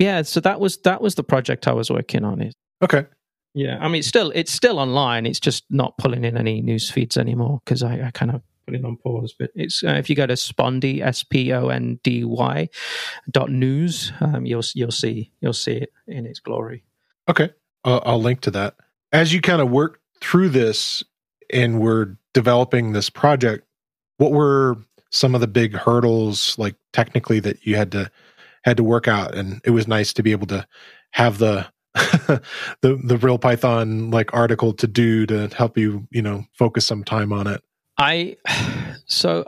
[0.00, 2.40] yeah, so that was that was the project I was working on.
[2.40, 3.06] It Okay.
[3.52, 5.26] Yeah, I mean, it's still it's still online.
[5.26, 8.76] It's just not pulling in any news feeds anymore because I, I, kind of put
[8.76, 9.34] it on pause.
[9.38, 12.68] But it's uh, if you go to Spondy S P O N D Y
[13.30, 16.84] dot news, um, you'll you'll see you'll see it in its glory.
[17.28, 17.50] Okay,
[17.84, 18.76] I'll, I'll link to that
[19.12, 21.02] as you kind of work through this
[21.52, 23.66] and we're developing this project.
[24.18, 24.78] What were
[25.10, 28.10] some of the big hurdles, like technically, that you had to
[28.64, 29.34] had to work out?
[29.34, 30.66] And it was nice to be able to
[31.12, 32.40] have the the
[32.82, 37.32] the real Python like article to do to help you you know focus some time
[37.32, 37.62] on it?
[37.98, 38.36] I
[39.06, 39.44] so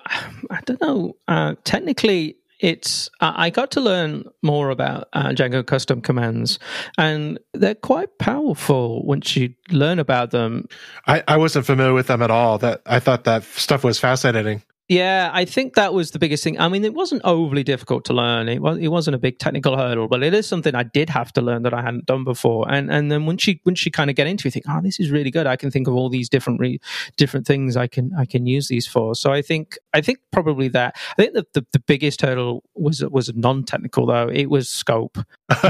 [0.50, 1.16] I don't know.
[1.28, 6.58] Uh, technically, it's I got to learn more about uh, Django custom commands,
[6.96, 10.66] and they're quite powerful once you learn about them.
[11.06, 12.58] I, I wasn't familiar with them at all.
[12.58, 14.62] That I thought that stuff was fascinating.
[14.88, 16.58] Yeah, I think that was the biggest thing.
[16.60, 18.48] I mean, it wasn't overly difficult to learn.
[18.48, 21.32] It was it wasn't a big technical hurdle, but it is something I did have
[21.34, 22.70] to learn that I hadn't done before.
[22.70, 24.80] And and then once you once you kind of get into it, you think, oh,
[24.82, 25.46] this is really good.
[25.46, 26.80] I can think of all these different re-
[27.16, 29.14] different things I can I can use these for.
[29.14, 30.96] So I think I think probably that.
[31.16, 34.28] I think the the, the biggest hurdle was was non technical though.
[34.28, 35.16] It was scope.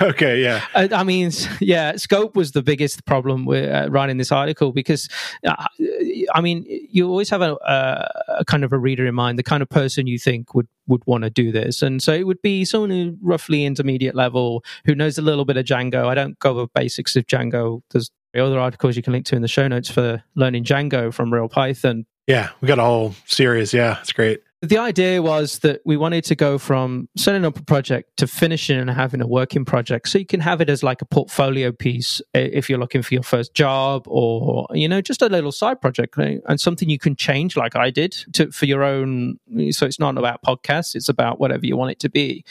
[0.00, 0.64] okay, yeah.
[0.74, 5.08] I, I, mean, yeah, scope was the biggest problem with uh, writing this article because,
[5.46, 5.64] uh,
[6.34, 9.42] I mean, you always have a, a, a, kind of a reader in mind, the
[9.42, 12.42] kind of person you think would would want to do this, and so it would
[12.42, 16.06] be someone who roughly intermediate level who knows a little bit of Django.
[16.06, 17.82] I don't go over basics of Django.
[17.90, 21.32] There's other articles you can link to in the show notes for learning Django from
[21.32, 22.06] Real Python.
[22.26, 23.72] Yeah, we got a whole series.
[23.72, 27.62] Yeah, it's great the idea was that we wanted to go from setting up a
[27.62, 31.00] project to finishing and having a working project so you can have it as like
[31.00, 35.22] a portfolio piece eh, if you're looking for your first job or you know just
[35.22, 36.40] a little side project right?
[36.48, 39.38] and something you can change like i did to for your own
[39.70, 42.44] so it's not about podcasts it's about whatever you want it to be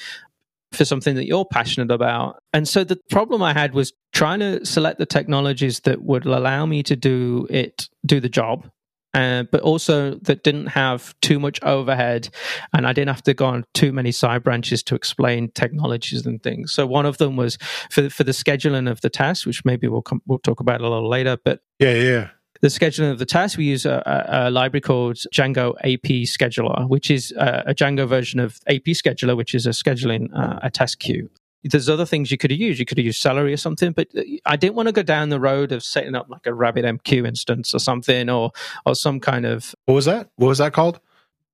[0.71, 2.43] for something that you're passionate about.
[2.53, 6.67] And so the problem I had was trying to select the technologies that would allow
[6.67, 8.69] me to do it, do the job
[9.13, 12.29] uh, but also that didn't have too much overhead
[12.73, 16.41] and I didn't have to go on too many side branches to explain technologies and
[16.41, 16.71] things.
[16.71, 17.57] So one of them was
[17.89, 20.81] for the, for the scheduling of the tasks, which maybe we'll come, we'll talk about
[20.81, 21.37] a little later.
[21.43, 22.29] But yeah, yeah.
[22.61, 27.09] The scheduling of the tasks, we use a, a, a library called Django APScheduler, which
[27.09, 31.29] is a, a, Django version of APScheduler, which is a scheduling uh, a task queue
[31.63, 32.79] there's other things you could have used.
[32.79, 35.29] You could have used Celery or something, but uh, I didn't want to go down
[35.29, 38.51] the road of setting up like a RabbitMQ instance or something, or
[38.85, 40.29] or some kind of what was that?
[40.35, 40.99] What was that called?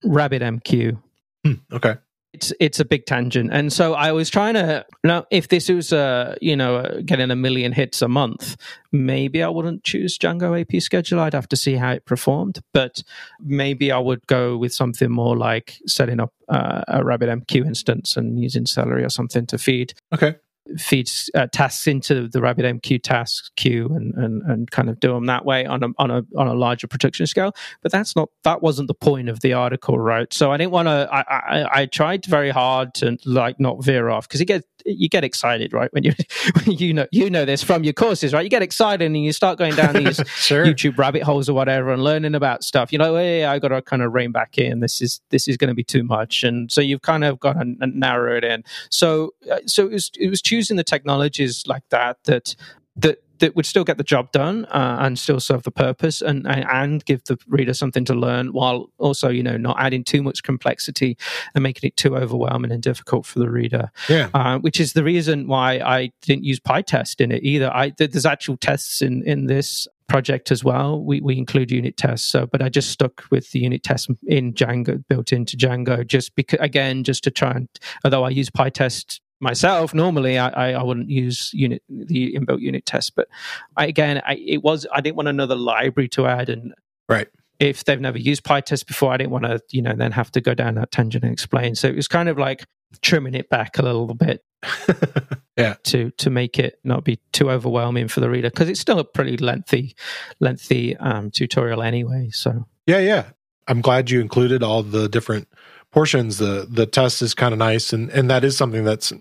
[0.04, 1.02] RabbitMQ.
[1.44, 1.96] Hmm, okay
[2.36, 3.50] it's it's a big tangent.
[3.54, 7.32] And so i was trying to now if this was uh you know uh, getting
[7.32, 8.58] a million hits a month
[8.92, 11.20] maybe i wouldn't choose django ap schedule.
[11.20, 12.60] I'd have to see how it performed.
[12.74, 13.04] But
[13.40, 18.40] maybe i would go with something more like setting up uh, a rabbitmq instance and
[18.40, 19.94] using celery or something to feed.
[20.14, 20.36] Okay
[20.78, 25.26] feeds uh, tasks into the RabbitMQ task queue and, and and kind of do them
[25.26, 27.56] that way on a on a on a larger production scale.
[27.82, 30.32] But that's not that wasn't the point of the article, right?
[30.34, 31.08] So I didn't want to.
[31.12, 35.10] I, I, I tried very hard to like not veer off because it get you
[35.10, 35.92] get excited, right?
[35.94, 36.14] When you
[36.54, 38.44] when you know you know this from your courses, right?
[38.44, 40.66] You get excited and you start going down these sure.
[40.66, 42.92] YouTube rabbit holes or whatever and learning about stuff.
[42.92, 44.80] You know, hey, I got to kind of rein back in.
[44.80, 47.54] This is this is going to be too much, and so you've kind of got
[47.54, 48.64] to narrow it in.
[48.90, 52.56] So uh, so it was it was choosing the technologies like that that
[52.96, 56.48] that that would still get the job done uh, and still serve the purpose and
[56.48, 60.42] and give the reader something to learn while also you know not adding too much
[60.42, 61.16] complexity
[61.54, 63.92] and making it too overwhelming and difficult for the reader.
[64.10, 64.32] Yeah.
[64.34, 67.72] Uh, which is the reason why i didn't use pytest in it either.
[67.72, 71.04] I there's actual tests in in this project as well.
[71.04, 74.54] We, we include unit tests so but i just stuck with the unit tests in
[74.54, 77.70] django built into django just because again just to try and
[78.04, 83.16] although i use pytest myself normally I, I wouldn't use unit the inbuilt unit test
[83.16, 83.28] but
[83.76, 86.74] I, again I, it was i didn't want another library to add and
[87.10, 87.28] right.
[87.60, 90.42] if they've never used pytest before i didn't want to you know then have to
[90.42, 91.76] go down that tangent and explain.
[91.76, 92.66] So it was kind of like
[93.02, 94.44] trimming it back a little bit
[95.58, 95.76] yeah.
[95.84, 99.04] to to make it not be too overwhelming for the reader because it's still a
[99.04, 99.96] pretty lengthy
[100.40, 102.66] lengthy um, tutorial anyway so.
[102.88, 103.26] Yeah yeah.
[103.68, 105.48] I'm glad you included all the different
[105.92, 109.12] portions, the the test is kind of nice, and and that is something that's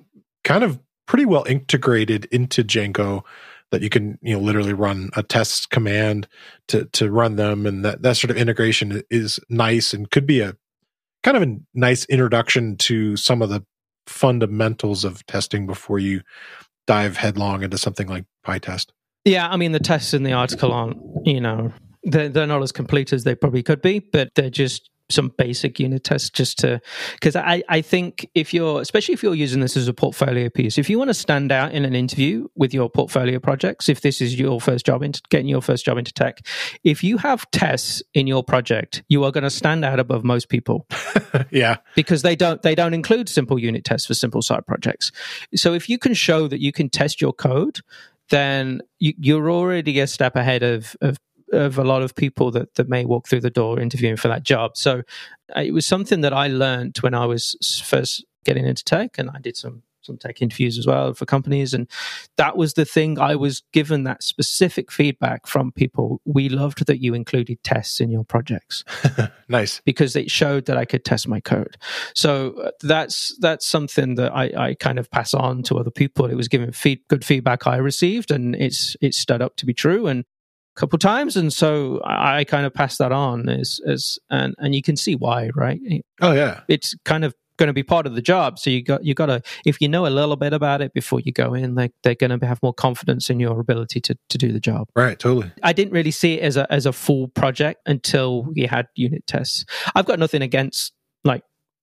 [0.44, 3.22] kind of pretty well integrated into Django
[3.70, 6.28] that you can you know literally run a test command
[6.68, 10.40] to to run them and that that sort of integration is nice and could be
[10.40, 10.54] a
[11.24, 13.64] kind of a nice introduction to some of the
[14.06, 16.20] fundamentals of testing before you
[16.86, 18.88] dive headlong into something like PyTest.
[19.24, 22.72] Yeah, I mean the tests in the article aren't, you know, they're, they're not as
[22.72, 26.80] complete as they probably could be, but they're just some basic unit tests just to
[27.12, 30.78] because I, I think if you're especially if you're using this as a portfolio piece
[30.78, 34.20] if you want to stand out in an interview with your portfolio projects if this
[34.20, 36.46] is your first job into getting your first job into tech
[36.84, 40.48] if you have tests in your project you are going to stand out above most
[40.48, 40.86] people.
[41.50, 41.76] Yeah.
[41.94, 45.10] Because they don't they don't include simple unit tests for simple side projects.
[45.54, 47.80] So if you can show that you can test your code
[48.30, 51.18] then you, are already a step ahead of, of
[51.52, 54.42] of a lot of people that, that may walk through the door interviewing for that
[54.42, 54.76] job.
[54.76, 55.02] So
[55.56, 59.30] uh, it was something that I learned when I was first getting into tech, and
[59.30, 61.88] I did some some tech interviews as well for companies, and
[62.36, 66.20] that was the thing I was given that specific feedback from people.
[66.24, 68.84] We loved that you included tests in your projects.
[69.48, 71.76] nice because it showed that I could test my code.
[72.14, 76.26] So uh, that's that's something that I, I kind of pass on to other people.
[76.26, 79.74] It was given feed, good feedback I received, and it's it's stood up to be
[79.74, 80.06] true.
[80.06, 80.24] And
[80.76, 84.74] couple times and so I, I kind of passed that on as as and and
[84.74, 85.80] you can see why right?
[86.20, 86.60] Oh yeah.
[86.68, 89.26] It's kind of going to be part of the job so you got you got
[89.26, 92.16] to if you know a little bit about it before you go in like they're
[92.16, 94.88] going to have more confidence in your ability to to do the job.
[94.96, 95.52] Right totally.
[95.62, 99.26] I didn't really see it as a as a full project until we had unit
[99.26, 99.64] tests.
[99.94, 101.42] I've got nothing against like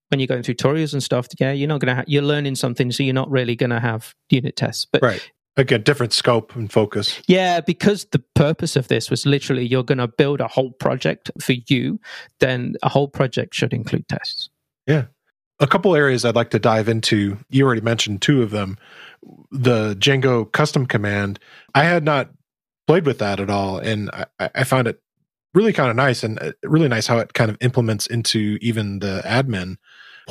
[0.09, 2.55] when you're going through tutorials and stuff yeah you're not going to ha- you're learning
[2.55, 6.55] something so you're not really going to have unit tests but right Again, different scope
[6.55, 7.21] and focus.
[7.27, 11.29] Yeah, because the purpose of this was literally you're going to build a whole project
[11.41, 11.99] for you,
[12.39, 14.49] then a whole project should include tests.
[14.87, 15.05] Yeah.
[15.59, 17.37] A couple areas I'd like to dive into.
[17.49, 18.77] You already mentioned two of them.
[19.51, 21.37] The Django custom command.
[21.75, 22.31] I had not
[22.87, 24.09] played with that at all, and
[24.39, 25.01] I, I found it
[25.53, 28.99] really kind of nice and uh, really nice how it kind of implements into even
[28.99, 29.75] the admin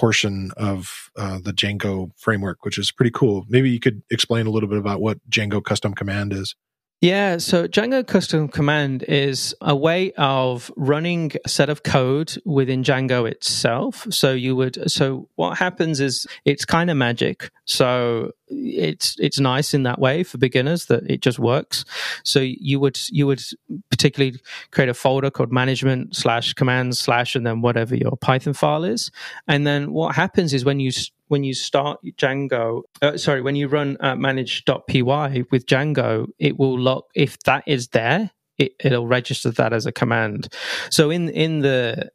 [0.01, 3.45] portion of uh, the Django framework, which is pretty cool.
[3.51, 6.57] Maybe you could explain a little bit about what Django Custom Command is.
[7.01, 12.83] Yeah, so Django Custom Command is a way of running a set of code within
[12.83, 14.07] Django itself.
[14.11, 17.51] So you would so what happens is it's kind of magic.
[17.65, 21.87] So it's it's nice in that way for beginners that it just works.
[22.23, 23.43] So you would you would
[23.89, 24.39] particularly
[24.71, 29.11] create a folder called management slash commands slash and then whatever your Python file is.
[29.49, 30.91] And then what happens is when you
[31.31, 36.77] when you start Django, uh, sorry, when you run uh, manage.py with Django, it will
[36.77, 40.53] lock, if that is there, it, it'll register that as a command.
[40.91, 42.11] So in, in the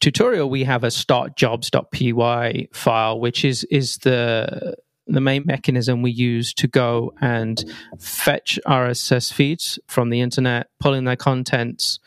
[0.00, 4.76] tutorial, we have a startjobs.py file, which is, is the,
[5.06, 7.64] the main mechanism we use to go and
[8.00, 12.00] fetch RSS feeds from the internet, pull in their contents,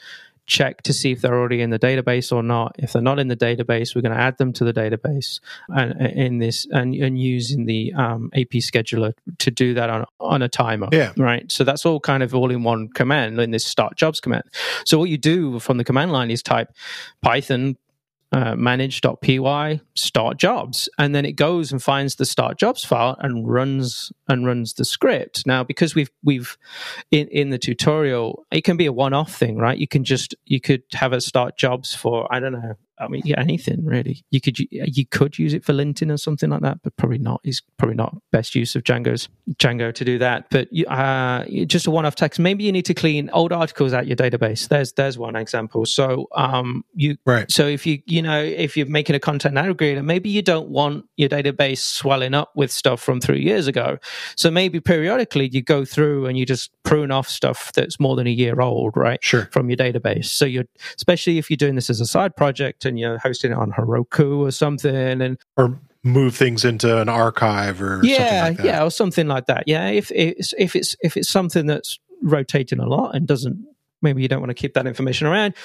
[0.50, 2.76] check to see if they're already in the database or not.
[2.80, 6.02] If they're not in the database, we're going to add them to the database and
[6.02, 10.90] in this and, and using the um, APScheduler to do that on on a timer.
[10.92, 11.14] Yeah.
[11.16, 11.50] Right.
[11.52, 14.44] So that's all kind of all in one command in this start jobs command.
[14.86, 16.70] So what you do from the command line is type
[17.22, 17.78] Python
[18.32, 20.90] uh, manage.py start jobs.
[20.98, 24.86] And then it goes and finds the start jobs file and runs and runs the
[24.86, 25.46] script.
[25.46, 26.58] Now because we've we've
[27.12, 29.78] in in the tutorial it can be a one-off thing right?
[29.78, 33.22] You can just you could have a start jobs for i don't know I mean,
[33.26, 34.24] yeah, anything really.
[34.30, 37.42] You could you could use it for linting or something like that, but probably not.
[37.44, 40.48] Is probably not best use of Django's Django to do that.
[40.50, 42.40] But uh, just a one-off text.
[42.40, 44.68] Maybe you need to clean old articles out your database.
[44.68, 45.86] There's there's one example.
[45.86, 47.50] So um, you right.
[47.50, 51.06] So if you you know if you're making a content aggregator, maybe you don't want
[51.16, 53.98] your database swelling up with stuff from three years ago.
[54.36, 58.28] So maybe periodically you go through and you just prune off stuff that's more than
[58.28, 59.24] a year old, right?
[59.24, 59.48] Sure.
[59.52, 60.26] From your database.
[60.26, 60.66] So you're
[60.98, 64.40] especially if you're doing this as a side project and you're hosting it on Heroku
[64.40, 69.28] or something, and or move things into an archive or yeah, like yeah, or something
[69.28, 69.64] like that.
[69.68, 73.66] Yeah, if it's if it's if it's something that's rotating a lot and doesn't
[74.02, 75.56] maybe you don't want to keep that information around,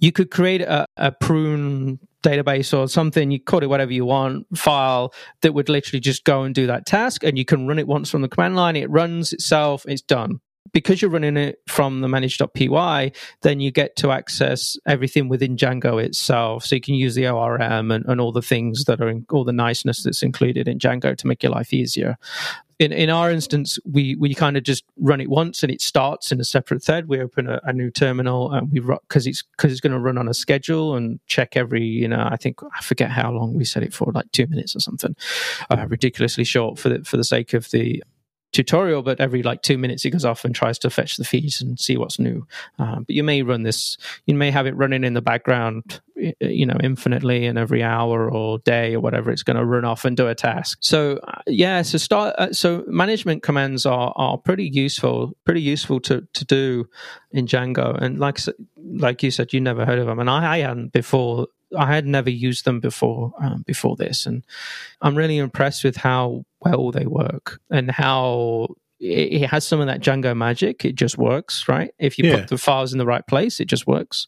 [0.00, 4.46] you could create a, a prune database or something, you call it whatever you want,
[4.56, 5.12] file
[5.42, 7.24] that would literally just go and do that task.
[7.24, 8.76] And you can run it once from the command line.
[8.76, 10.40] It runs itself, it's done
[10.72, 16.02] because you're running it from the manage.py, then you get to access everything within Django
[16.02, 16.64] itself.
[16.64, 19.44] So you can use the ORM and, and all the things that are in, all
[19.44, 22.16] the niceness that's included in Django to make your life easier.
[22.78, 26.32] In, in our instance, we, we kind of just run it once and it starts
[26.32, 27.08] in a separate thread.
[27.08, 30.16] We open a, a new terminal and we because it's because it's going to run
[30.16, 33.66] on a schedule and check every you know I think I forget how long we
[33.66, 35.14] set it for like two minutes or something,
[35.68, 38.02] uh, ridiculously short for the for the sake of the
[38.52, 41.60] tutorial, but every like two minutes it goes off and tries to fetch the feeds
[41.60, 42.46] and see what's new.
[42.78, 43.96] Uh, but you may run this,
[44.26, 46.00] you may have it running in the background,
[46.40, 50.04] you know, infinitely, and every hour or day or whatever, it's going to run off
[50.04, 50.78] and do a task.
[50.80, 52.34] So uh, yeah, so start.
[52.36, 56.86] Uh, so management commands are are pretty useful, pretty useful to to do
[57.30, 57.96] in Django.
[58.00, 58.38] And like
[58.76, 61.46] like you said, you never heard of them, and I, I hadn't before
[61.76, 64.44] I had never used them before um, before this, and
[65.02, 70.00] I'm really impressed with how well they work and how it, has some of that
[70.00, 70.84] Django magic.
[70.84, 71.92] It just works, right?
[71.98, 72.40] If you yeah.
[72.40, 74.26] put the files in the right place, it just works,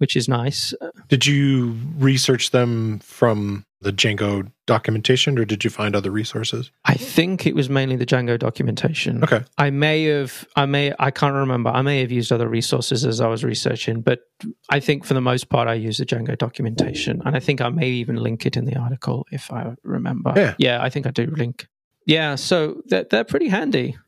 [0.00, 0.72] which is nice.
[1.08, 6.70] Did you research them from the Django documentation, or did you find other resources?
[6.86, 9.22] I think it was mainly the Django documentation.
[9.22, 9.44] Okay.
[9.58, 11.68] I may have, I may, I can't remember.
[11.68, 14.20] I may have used other resources as I was researching, but
[14.70, 17.68] I think for the most part, I used the Django documentation, and I think I
[17.68, 20.32] may even link it in the article if I remember.
[20.34, 20.54] Yeah.
[20.58, 21.66] Yeah, I think I do link.
[22.06, 23.98] Yeah, so they're, they're pretty handy.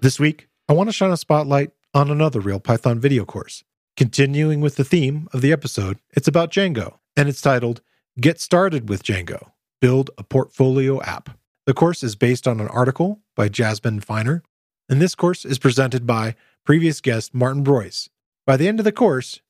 [0.00, 3.64] This week, I want to shine a spotlight on another Real Python video course.
[3.96, 7.80] Continuing with the theme of the episode, it's about Django, and it's titled
[8.20, 11.30] Get Started with Django Build a Portfolio App.
[11.66, 14.44] The course is based on an article by Jasmine Finer,
[14.88, 18.08] and this course is presented by previous guest Martin Breuss.
[18.46, 19.40] By the end of the course,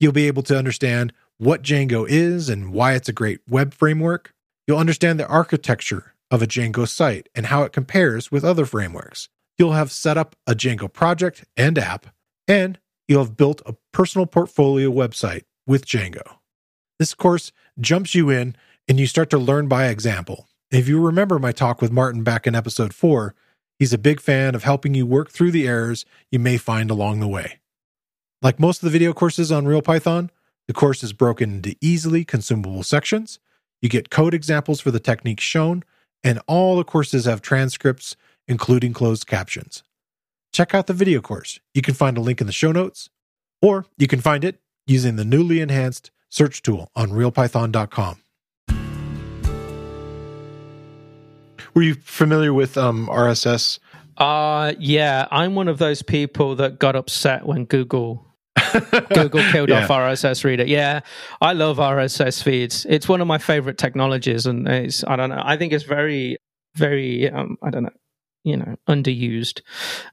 [0.00, 4.34] you'll be able to understand what Django is and why it's a great web framework.
[4.66, 9.28] You'll understand the architecture of a Django site and how it compares with other frameworks.
[9.58, 12.06] You'll have set up a Django project and app,
[12.48, 16.38] and you'll have built a personal portfolio website with Django.
[16.98, 18.56] This course jumps you in
[18.88, 20.48] and you start to learn by example.
[20.70, 23.34] If you remember my talk with Martin back in episode 4,
[23.78, 27.20] he's a big fan of helping you work through the errors you may find along
[27.20, 27.60] the way.
[28.40, 30.30] Like most of the video courses on RealPython,
[30.66, 33.38] the course is broken into easily consumable sections.
[33.80, 35.84] You get code examples for the techniques shown,
[36.24, 38.16] and all the courses have transcripts,
[38.48, 39.82] including closed captions
[40.52, 41.58] check out the video course.
[41.74, 43.10] You can find a link in the show notes,
[43.60, 48.18] or you can find it using the newly enhanced search tool on realpython.com.
[51.74, 53.78] Were you familiar with um, RSS?
[54.18, 58.26] Uh yeah, I'm one of those people that got upset when Google
[59.14, 59.84] Google killed yeah.
[59.84, 60.66] off RSS reader.
[60.66, 61.00] Yeah,
[61.40, 62.84] I love RSS feeds.
[62.90, 65.40] It's one of my favorite technologies, and it's I don't know.
[65.42, 66.36] I think it's very,
[66.74, 67.92] very um, I don't know
[68.44, 69.60] you know underused.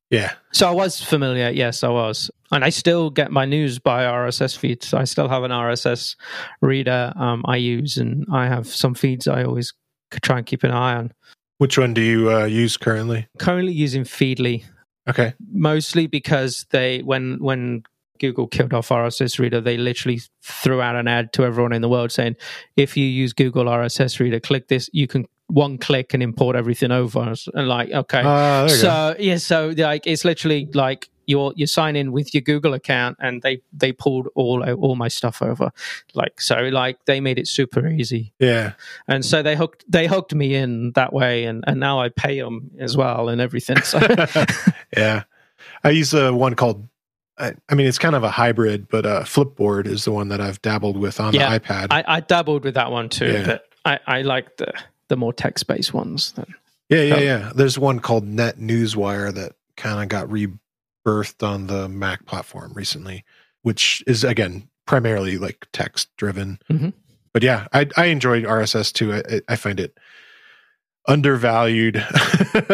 [0.10, 0.34] Yeah.
[0.52, 1.50] So i was familiar.
[1.50, 2.32] Yes i was.
[2.52, 4.94] And i still get my news by rss feeds.
[4.94, 6.16] I still have an rss
[6.62, 9.74] reader um, i use and i have some feeds i always
[10.22, 11.14] try and keep an eye on.
[11.58, 13.28] Which one do you uh, use currently?
[13.38, 14.64] Currently using feedly.
[15.10, 15.34] Okay.
[15.52, 17.84] Mostly because they when when
[18.20, 21.90] Google killed off RSS Reader, they literally threw out an ad to everyone in the
[21.90, 22.36] world saying,
[22.76, 26.92] if you use Google RSS Reader, click this, you can one click and import everything
[26.92, 27.34] over.
[27.54, 28.22] And like, okay.
[28.24, 32.74] Uh, so, yeah, so like it's literally like you you sign in with your Google
[32.74, 35.72] account and they they pulled all all my stuff over.
[36.14, 38.34] Like so like they made it super easy.
[38.40, 38.74] Yeah.
[39.08, 42.40] And so they hooked they hooked me in that way and and now I pay
[42.40, 43.82] them as well and everything.
[43.82, 44.00] So
[44.98, 45.24] Yeah.
[45.84, 46.88] I use uh, one called
[47.38, 50.42] I, I, mean, it's kind of a hybrid, but uh, Flipboard is the one that
[50.42, 51.88] I've dabbled with on yeah, the iPad.
[51.90, 53.46] I, I, dabbled with that one too, yeah.
[53.46, 54.74] but I, I like the
[55.10, 56.32] the more text based ones.
[56.32, 56.56] Than,
[56.90, 57.52] yeah, yeah, yeah.
[57.54, 63.26] There's one called NetNewsWire that kind of got rebirthed on the Mac platform recently,
[63.62, 66.60] which is again primarily like text driven.
[66.70, 66.90] Mm-hmm.
[67.34, 69.14] But yeah, I I enjoyed RSS too.
[69.14, 69.98] I, I find it
[71.10, 72.06] undervalued,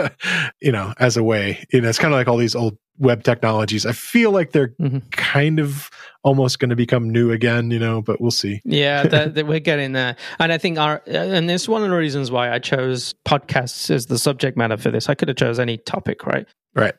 [0.61, 1.65] you know, as a way.
[1.71, 3.85] You know, it's kind of like all these old web technologies.
[3.85, 4.99] I feel like they're mm-hmm.
[5.11, 5.89] kind of
[6.23, 8.61] almost going to become new again, you know, but we'll see.
[8.65, 10.15] yeah, that, that we're getting there.
[10.37, 13.89] And I think our, and this is one of the reasons why I chose podcasts
[13.89, 15.09] as the subject matter for this.
[15.09, 16.47] I could have chose any topic, right?
[16.75, 16.95] Right.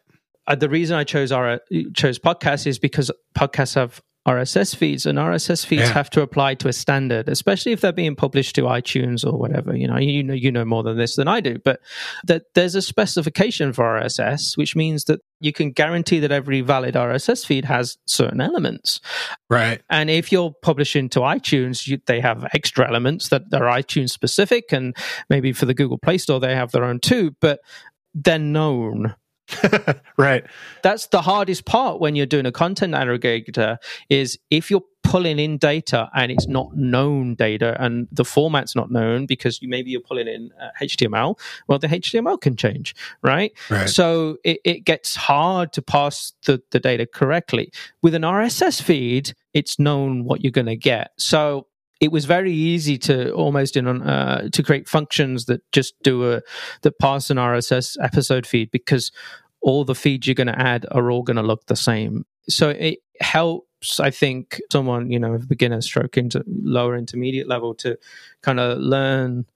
[0.46, 1.60] Uh, the reason I chose our
[1.94, 5.92] chose podcasts is because podcasts have RSS feeds, and RSS feeds yeah.
[5.92, 9.76] have to apply to a standard, especially if they're being published to iTunes or whatever.
[9.76, 11.80] You know, you know, you know more than this than I do, but
[12.24, 16.94] that there's a specification for RSS, which means that you can guarantee that every valid
[16.94, 19.00] RSS feed has certain elements.
[19.48, 19.80] Right.
[19.88, 24.72] And if you're publishing to iTunes, you, they have extra elements that are iTunes specific,
[24.72, 24.96] and
[25.30, 27.60] maybe for the Google Play Store they have their own too, but
[28.12, 29.14] they're known
[30.16, 30.44] right.
[30.82, 33.78] That's the hardest part when you're doing a content aggregator
[34.08, 38.90] is if you're pulling in data and it's not known data and the format's not
[38.90, 41.38] known because you maybe you're pulling in uh, HTML,
[41.68, 43.52] well the HTML can change, right?
[43.70, 43.88] right.
[43.88, 47.70] So it, it gets hard to pass the, the data correctly.
[48.02, 51.12] With an RSS feed, it's known what you're going to get.
[51.18, 51.68] So
[52.00, 56.42] it was very easy to almost in uh, to create functions that just do a
[56.82, 59.12] that pass an RSS episode feed because
[59.62, 62.24] all the feeds you're going to add are all going to look the same.
[62.48, 67.74] So it helps, I think, someone you know, a beginner stroke into lower intermediate level
[67.76, 67.98] to
[68.42, 69.46] kind of learn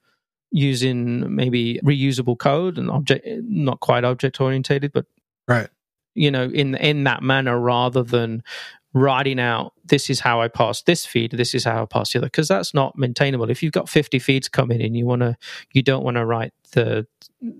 [0.51, 5.07] using maybe reusable code and object, not quite object orientated, but
[5.47, 5.69] right
[6.15, 8.43] you know in in that manner rather than
[8.93, 12.19] writing out this is how I pass this feed, this is how I pass the
[12.19, 13.51] other, because that's not maintainable.
[13.51, 15.37] If you've got 50 feeds coming in, you want to,
[15.73, 17.07] you don't want to write the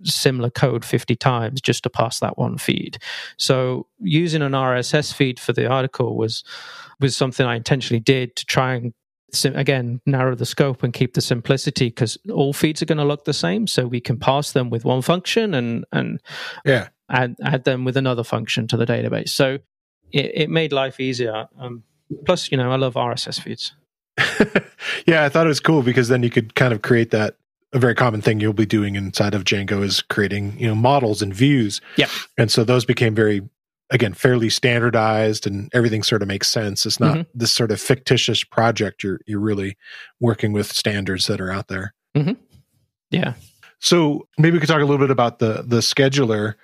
[0.03, 2.99] similar code 50 times just to pass that one feed.
[3.37, 6.45] So using an RSS feed for the article was
[7.01, 8.93] was something I intentionally did to try and
[9.45, 13.25] again narrow the scope and keep the simplicity because all feeds are going to look
[13.25, 16.21] the same so we can pass them with one function and and
[16.65, 19.59] yeah add add them with another function to the database so
[20.13, 21.49] it, it made life easier.
[21.59, 21.85] Um,
[22.25, 23.73] plus, you know, I love RSS feeds.
[25.07, 27.37] yeah, I thought it was cool because then you could kind of create that.
[27.73, 31.23] A very common thing you'll be doing inside of Django is creating, you know, models
[31.23, 31.81] and views.
[31.97, 32.09] Yeah.
[32.37, 33.49] And so those became very,
[33.91, 36.85] again, fairly standardized and everything sort of makes sense.
[36.85, 37.31] It's not mm-hmm.
[37.33, 39.05] this sort of fictitious project.
[39.05, 39.77] You're, you're really
[40.19, 41.95] working with standards that are out there.
[42.17, 42.33] Mm-hmm.
[43.13, 43.35] Yeah.
[43.79, 46.55] So maybe we could talk a little bit about the, the scheduler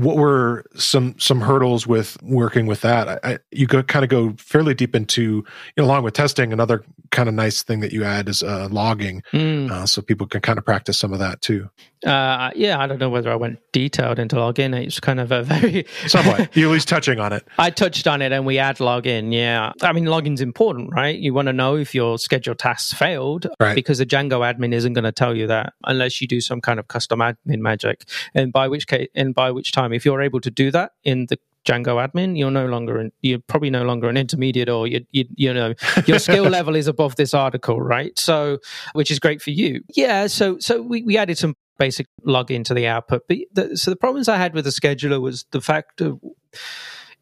[0.00, 3.22] what were some some hurdles with working with that?
[3.22, 5.44] I, you go kind of go fairly deep into, you
[5.76, 6.54] know, along with testing.
[6.54, 6.82] Another
[7.20, 9.70] kind of nice thing that you add is uh, logging, mm.
[9.70, 11.68] uh, so people can kind of practice some of that too.
[12.06, 14.74] Uh, yeah, I don't know whether I went detailed into login.
[14.74, 16.56] It's kind of a very somewhat.
[16.56, 17.46] You're at least touching on it.
[17.58, 19.34] I touched on it, and we add login.
[19.34, 21.14] Yeah, I mean login's important, right?
[21.18, 23.74] You want to know if your scheduled tasks failed, right?
[23.74, 26.80] Because the Django admin isn't going to tell you that unless you do some kind
[26.80, 28.08] of custom admin magic.
[28.34, 31.26] And by which case, and by which time, if you're able to do that in
[31.26, 35.04] the Django admin, you're no longer in, you're probably no longer an intermediate or you,
[35.10, 35.74] you, you know,
[36.06, 38.18] your skill level is above this article, right?
[38.18, 38.58] So,
[38.94, 39.82] which is great for you.
[39.94, 40.26] Yeah.
[40.26, 43.22] So, so we, we added some basic login to the output.
[43.28, 46.20] But the, so the problems I had with the scheduler was the fact of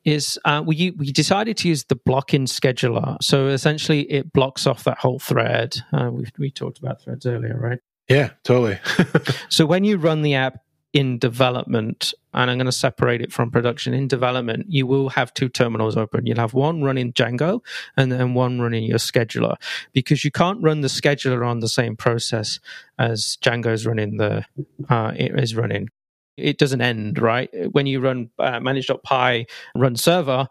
[0.05, 3.17] is uh, we we decided to use the blocking scheduler.
[3.23, 5.77] So essentially, it blocks off that whole thread.
[5.93, 7.79] Uh, we we talked about threads earlier, right?
[8.09, 8.79] Yeah, totally.
[9.49, 10.61] so when you run the app,
[10.93, 13.93] in development, and I'm going to separate it from production.
[13.93, 16.27] In development, you will have two terminals open.
[16.27, 17.61] You'll have one running Django
[17.97, 19.57] and then one running your scheduler
[19.93, 22.59] because you can't run the scheduler on the same process
[22.99, 24.45] as Django is running the
[24.89, 25.89] uh, it is running.
[26.37, 27.51] It doesn't end, right?
[27.73, 30.47] When you run uh, manage.py run server,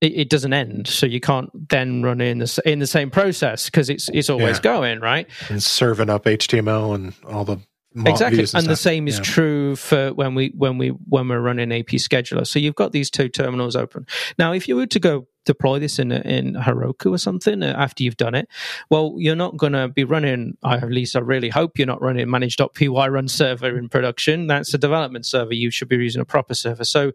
[0.00, 3.66] it, it, doesn't end, so you can't then run in the in the same process
[3.66, 4.62] because it's it's always yeah.
[4.62, 7.58] going right and serving up HTML and all the
[8.06, 9.24] exactly and, and the same is yeah.
[9.24, 12.46] true for when we when we when we're running APScheduler.
[12.46, 14.06] So you've got these two terminals open.
[14.38, 18.02] Now if you were to go deploy this in in heroku or something uh, after
[18.02, 18.46] you've done it
[18.90, 22.28] well you're not going to be running at least i really hope you're not running
[22.28, 24.46] manage.py run server in production.
[24.46, 25.54] That's a development server.
[25.54, 26.84] You should be using a proper server.
[26.84, 27.12] So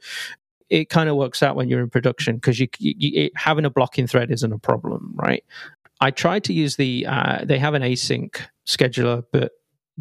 [0.69, 3.69] it kind of works out when you're in production because you, you, you, having a
[3.69, 5.43] blocking thread isn't a problem right?
[6.01, 9.51] I tried to use the uh, they have an async scheduler but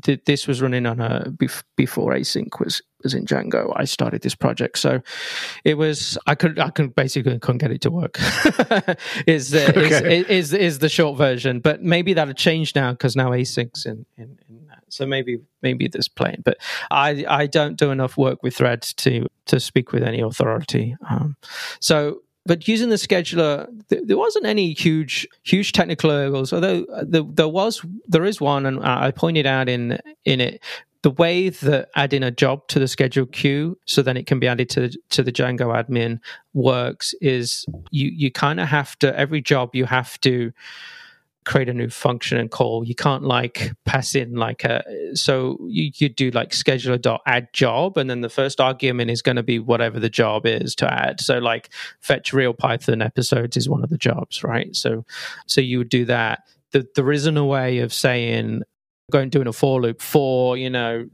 [0.02, 3.72] th- this was running on a bef- before async was was in Django.
[3.76, 5.02] I started this project, so
[5.64, 8.18] it was I could I could basically couldn't get it to work.
[9.26, 10.20] is, the, okay.
[10.20, 14.06] is, is is the short version, but maybe that'll change now because now asyncs in,
[14.16, 14.84] in, in that.
[14.88, 16.58] So maybe maybe this plane, but
[16.90, 20.96] I I don't do enough work with threads to to speak with any authority.
[21.08, 21.36] Um,
[21.80, 26.52] so but using the scheduler, th- there wasn't any huge, huge technical hurdles.
[26.52, 30.62] Although uh, the, there was, there is one, and I pointed out in in it
[31.02, 34.46] the way that adding a job to the schedule queue so then it can be
[34.46, 36.20] added to to the Django admin
[36.54, 40.52] works is you you kind of have to every job you have to
[41.44, 42.84] create a new function and call.
[42.84, 44.82] You can't like pass in like a
[45.14, 49.22] so you you do like scheduler dot add job and then the first argument is
[49.22, 51.20] going to be whatever the job is to add.
[51.20, 51.70] So like
[52.00, 54.74] fetch real Python episodes is one of the jobs, right?
[54.74, 55.04] So
[55.46, 56.44] so you would do that.
[56.70, 58.62] The, there isn't a way of saying
[59.12, 61.08] going doing a for loop for you know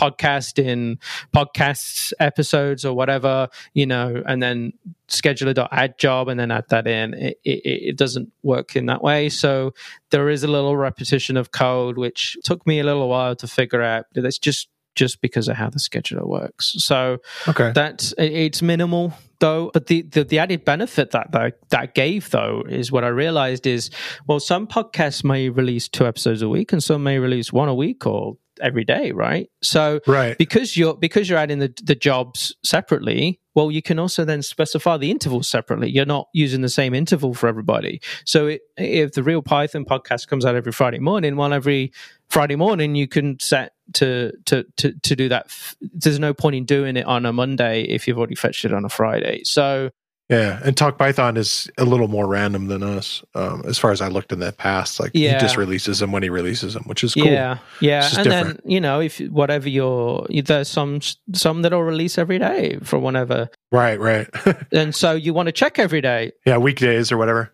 [0.00, 0.98] podcast in
[1.34, 4.72] podcasts episodes or whatever you know and then
[5.10, 7.14] scheduler add job and then add that in.
[7.14, 9.28] It, it, it, doesn't work in that way.
[9.28, 9.74] So
[10.10, 13.82] there is a little repetition of code which took me a little while to figure
[13.82, 14.68] out that's just
[15.00, 16.74] just because of how the scheduler works.
[16.76, 17.72] So okay.
[17.74, 19.70] that's it's minimal though.
[19.72, 23.66] But the, the, the added benefit that, that that gave though is what i realized
[23.66, 23.88] is
[24.26, 27.74] well some podcasts may release two episodes a week and some may release one a
[27.74, 29.48] week or every day right?
[29.62, 30.36] So right.
[30.36, 34.98] because you're because you're adding the, the jobs separately well you can also then specify
[34.98, 35.90] the intervals separately.
[35.90, 38.02] You're not using the same interval for everybody.
[38.26, 41.92] So it, if the real python podcast comes out every friday morning well every
[42.28, 45.50] friday morning you can set to to to to do that.
[45.80, 48.84] There's no point in doing it on a Monday if you've already fetched it on
[48.84, 49.42] a Friday.
[49.44, 49.90] So
[50.30, 54.00] yeah, and Talk Python is a little more random than us, um, as far as
[54.00, 55.00] I looked in the past.
[55.00, 55.34] Like yeah.
[55.34, 57.26] he just releases them when he releases them, which is cool.
[57.26, 58.62] Yeah, yeah, and different.
[58.62, 61.00] then you know if whatever your there's some
[61.34, 63.50] some that'll release every day for whenever.
[63.72, 64.28] Right, right.
[64.72, 66.30] and so you want to check every day.
[66.46, 67.52] Yeah, weekdays or whatever.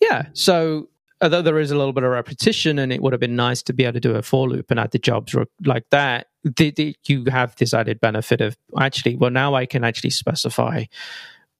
[0.00, 0.88] Yeah, so
[1.24, 3.72] although there is a little bit of repetition and it would have been nice to
[3.72, 6.94] be able to do a for loop and add the jobs like that the, the,
[7.06, 10.84] you have this added benefit of actually well now i can actually specify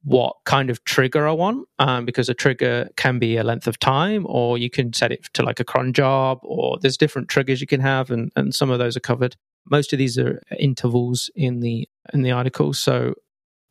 [0.05, 3.79] what kind of trigger i want um, because a trigger can be a length of
[3.79, 7.61] time or you can set it to like a cron job or there's different triggers
[7.61, 9.35] you can have and, and some of those are covered.
[9.71, 12.75] Most of these are intervals in the in the article.
[12.75, 13.15] So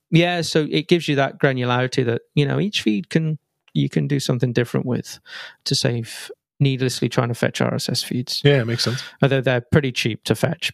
[0.09, 3.37] yeah so it gives you that granularity that you know each feed can
[3.73, 5.19] you can do something different with
[5.65, 8.41] to save needlessly trying to fetch RSS feeds.
[8.43, 9.03] Yeah, it makes sense.
[9.21, 10.71] Although they're pretty cheap to fetch.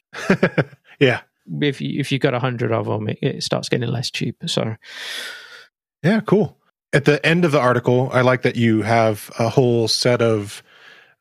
[0.99, 1.21] yeah.
[1.61, 4.37] If you if you got a hundred of them, it, it starts getting less cheap.
[4.45, 4.75] So,
[6.03, 6.57] yeah, cool.
[6.93, 10.61] At the end of the article, I like that you have a whole set of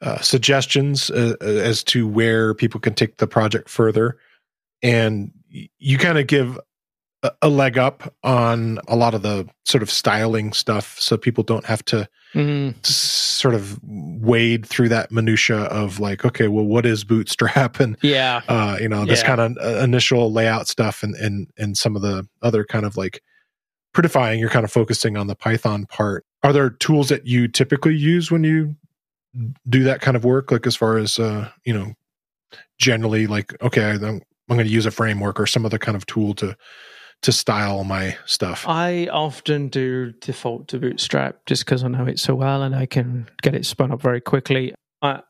[0.00, 4.18] uh, suggestions uh, as to where people can take the project further,
[4.82, 6.58] and you kind of give
[7.42, 11.64] a leg up on a lot of the sort of styling stuff so people don't
[11.64, 12.78] have to mm-hmm.
[12.84, 18.42] sort of wade through that minutia of like okay well what is bootstrap and yeah
[18.48, 19.26] uh, you know this yeah.
[19.26, 22.96] kind of uh, initial layout stuff and and and some of the other kind of
[22.96, 23.20] like
[23.94, 27.96] prettifying you're kind of focusing on the python part are there tools that you typically
[27.96, 28.76] use when you
[29.68, 31.92] do that kind of work like as far as uh you know
[32.78, 36.06] generally like okay i'm, I'm going to use a framework or some other kind of
[36.06, 36.56] tool to
[37.22, 38.64] to style my stuff?
[38.66, 42.86] I often do default to Bootstrap just because I know it so well and I
[42.86, 44.74] can get it spun up very quickly.
[45.02, 45.22] I,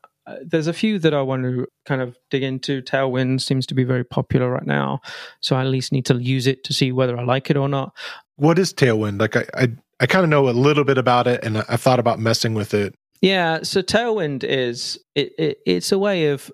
[0.43, 2.81] there's a few that I want to kind of dig into.
[2.81, 5.01] Tailwind seems to be very popular right now,
[5.41, 7.67] so I at least need to use it to see whether I like it or
[7.67, 7.95] not.
[8.35, 9.19] What is Tailwind?
[9.19, 9.67] Like I, I,
[9.99, 12.73] I kind of know a little bit about it, and I thought about messing with
[12.73, 12.95] it.
[13.21, 16.51] Yeah, so Tailwind is it, it, it's a way of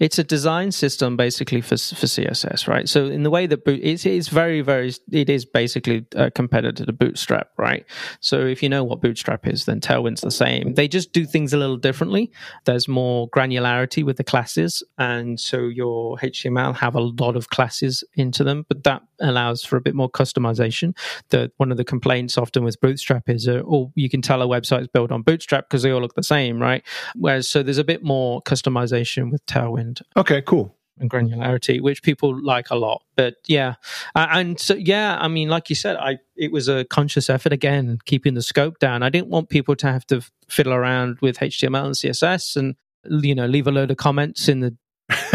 [0.00, 2.88] it's a design system basically for for CSS, right?
[2.88, 6.86] So in the way that boot, it's, it's very very it is basically a competitor
[6.86, 7.84] to Bootstrap, right?
[8.20, 10.74] So if you know what Bootstrap is, then Tailwind's the same.
[10.74, 12.30] They just do things a little differently.
[12.64, 18.04] There's more granularity with the classes, and so your HTML have a lot of classes
[18.14, 20.96] into them, but that allows for a bit more customization.
[21.30, 24.46] The one of the complaints often with Bootstrap is, uh, oh, you can tell a
[24.46, 26.84] website is built on Bootstrap because they all look the same, right?
[27.16, 30.02] Whereas so there's a bit more customization with Tailwind.
[30.16, 30.74] Okay, cool.
[31.00, 33.02] And granularity, which people like a lot.
[33.14, 33.74] But yeah,
[34.16, 37.52] uh, and so yeah, I mean, like you said, I it was a conscious effort
[37.52, 39.04] again, keeping the scope down.
[39.04, 42.74] I didn't want people to have to fiddle around with HTML and CSS and
[43.24, 44.76] you know leave a load of comments in the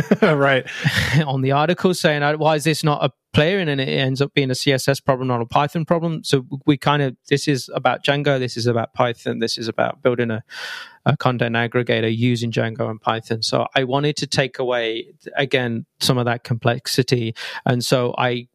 [0.21, 0.65] right
[1.25, 4.51] on the article saying why is this not a player and it ends up being
[4.51, 6.23] a CSS problem, not a Python problem.
[6.23, 10.01] So we kind of this is about Django, this is about Python, this is about
[10.03, 10.43] building a,
[11.05, 13.41] a content aggregator using Django and Python.
[13.41, 17.35] So I wanted to take away again some of that complexity,
[17.65, 18.47] and so I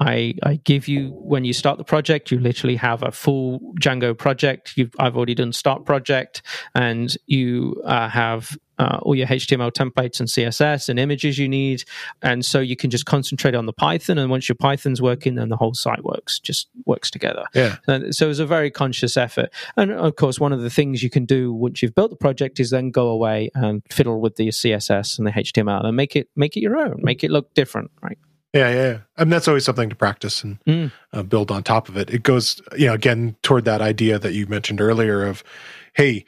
[0.00, 4.16] I, I give you when you start the project, you literally have a full Django
[4.16, 4.74] project.
[4.76, 6.42] You've, I've already done start project,
[6.74, 11.84] and you uh, have uh, all your HTML templates and CSS and images you need,
[12.22, 14.18] and so you can just concentrate on the Python.
[14.18, 17.44] And once your Python's working, then the whole site works, just works together.
[17.54, 17.76] Yeah.
[17.86, 19.50] And so it's a very conscious effort.
[19.76, 22.60] And of course, one of the things you can do once you've built the project
[22.60, 26.28] is then go away and fiddle with the CSS and the HTML and make it
[26.36, 28.18] make it your own, make it look different, right?
[28.54, 28.98] Yeah, yeah, yeah.
[29.18, 30.90] I mean, that's always something to practice and Mm.
[31.12, 32.08] uh, build on top of it.
[32.08, 35.44] It goes, you know, again toward that idea that you mentioned earlier of,
[35.92, 36.24] hey,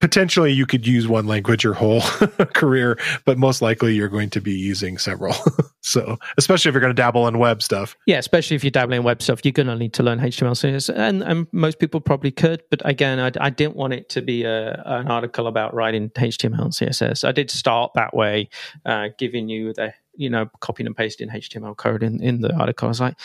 [0.00, 2.00] potentially you could use one language your whole
[2.54, 5.34] career, but most likely you're going to be using several.
[5.80, 7.96] so, especially if you're going to dabble in web stuff.
[8.06, 10.52] Yeah, especially if you're dabbling in web stuff, you're going to need to learn HTML,
[10.52, 12.62] CSS, and, and most people probably could.
[12.70, 16.62] But again, I, I didn't want it to be a, an article about writing HTML
[16.62, 17.26] and CSS.
[17.26, 18.48] I did start that way,
[18.86, 22.86] uh, giving you the you know copying and pasting HTML code in, in the article.
[22.86, 23.16] I was like,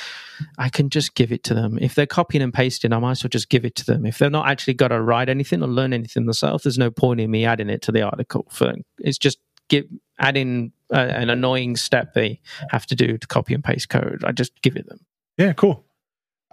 [0.58, 1.78] I can just give it to them.
[1.80, 4.06] If they're copying and pasting, I might as well just give it to them.
[4.06, 7.20] If they're not actually got to write anything or learn anything themselves, there's no point
[7.20, 8.48] in me adding it to the article.
[8.50, 9.86] For it's just give
[10.20, 12.40] adding uh, an annoying step they
[12.70, 14.24] have to do to copy and paste code.
[14.26, 15.02] I just give it them.
[15.38, 15.84] Yeah, cool.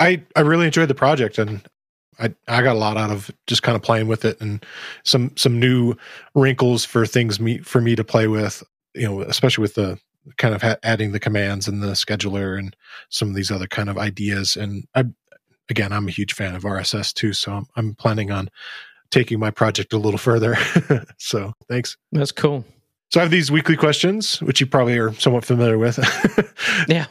[0.00, 1.62] I I really enjoyed the project and
[2.18, 4.66] I I got a lot out of just kind of playing with it and
[5.04, 5.94] some some new
[6.34, 8.64] wrinkles for things me for me to play with.
[8.94, 9.98] You know, especially with the
[10.38, 12.76] kind of ha- adding the commands and the scheduler and
[13.08, 14.56] some of these other kind of ideas.
[14.56, 15.04] And I
[15.68, 18.48] again, I'm a huge fan of RSS too, so I'm, I'm planning on
[19.10, 20.56] taking my project a little further.
[21.18, 21.96] so thanks.
[22.12, 22.64] That's cool.
[23.10, 25.98] So I have these weekly questions, which you probably are somewhat familiar with.
[26.88, 27.06] Yeah.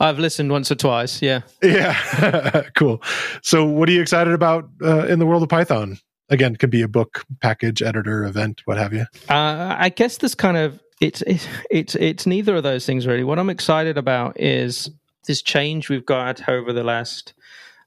[0.00, 1.22] I've listened once or twice.
[1.22, 1.42] Yeah.
[1.62, 3.02] Yeah, cool.
[3.42, 5.98] So, what are you excited about uh, in the world of Python?
[6.30, 9.06] Again, could be a book, package, editor, event, what have you.
[9.28, 13.24] Uh, I guess this kind of it's it's it's it's neither of those things really.
[13.24, 14.90] What I'm excited about is
[15.26, 17.34] this change we've got over the last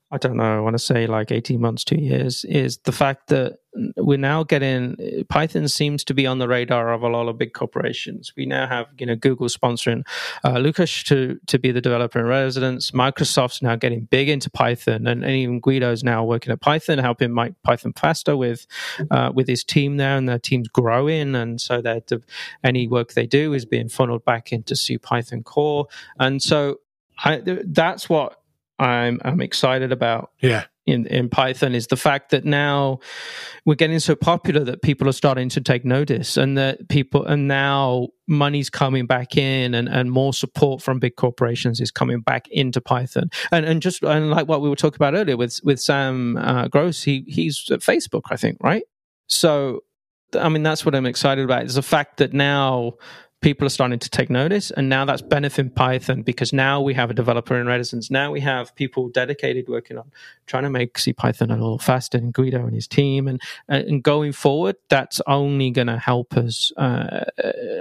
[0.09, 3.27] I don't know, I want to say like 18 months, two years, is the fact
[3.27, 3.59] that
[3.97, 4.95] we're now getting
[5.27, 8.31] Python seems to be on the radar of a lot of big corporations.
[8.37, 10.07] We now have, you know, Google sponsoring
[10.45, 12.91] uh, Łukasz to, to be the developer in residence.
[12.91, 17.33] Microsoft's now getting big into Python, and, and even Guido's now working at Python, helping
[17.33, 18.65] Mike Python faster with
[19.11, 22.13] uh, with his team there, and their team's growing, and so that
[22.63, 25.87] any work they do is being funneled back into CPython core,
[26.17, 26.79] and so
[27.19, 28.39] I, that's what
[28.79, 30.65] I'm I'm excited about Yeah.
[30.85, 32.99] in in Python is the fact that now
[33.65, 37.47] we're getting so popular that people are starting to take notice and that people and
[37.47, 42.47] now money's coming back in and, and more support from big corporations is coming back
[42.49, 45.79] into Python and and just and like what we were talking about earlier with with
[45.79, 48.83] Sam uh, Gross he he's at Facebook I think right
[49.27, 49.81] so
[50.39, 52.93] I mean that's what I'm excited about is the fact that now
[53.47, 57.09] people are starting to take notice and now that's benefiting python because now we have
[57.09, 58.11] a developer in reticence.
[58.11, 60.11] Now we have people dedicated working on
[60.47, 64.33] trying to make CPython a little faster and guido and his team and and going
[64.33, 67.23] forward that's only going to help us uh,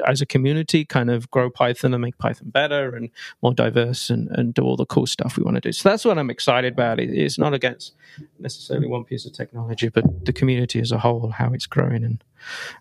[0.06, 3.10] as a community kind of grow python and make python better and
[3.42, 5.72] more diverse and, and do all the cool stuff we want to do.
[5.72, 7.00] So that's what i'm excited about.
[7.00, 7.96] It's not against
[8.38, 12.22] necessarily one piece of technology but the community as a whole how it's growing and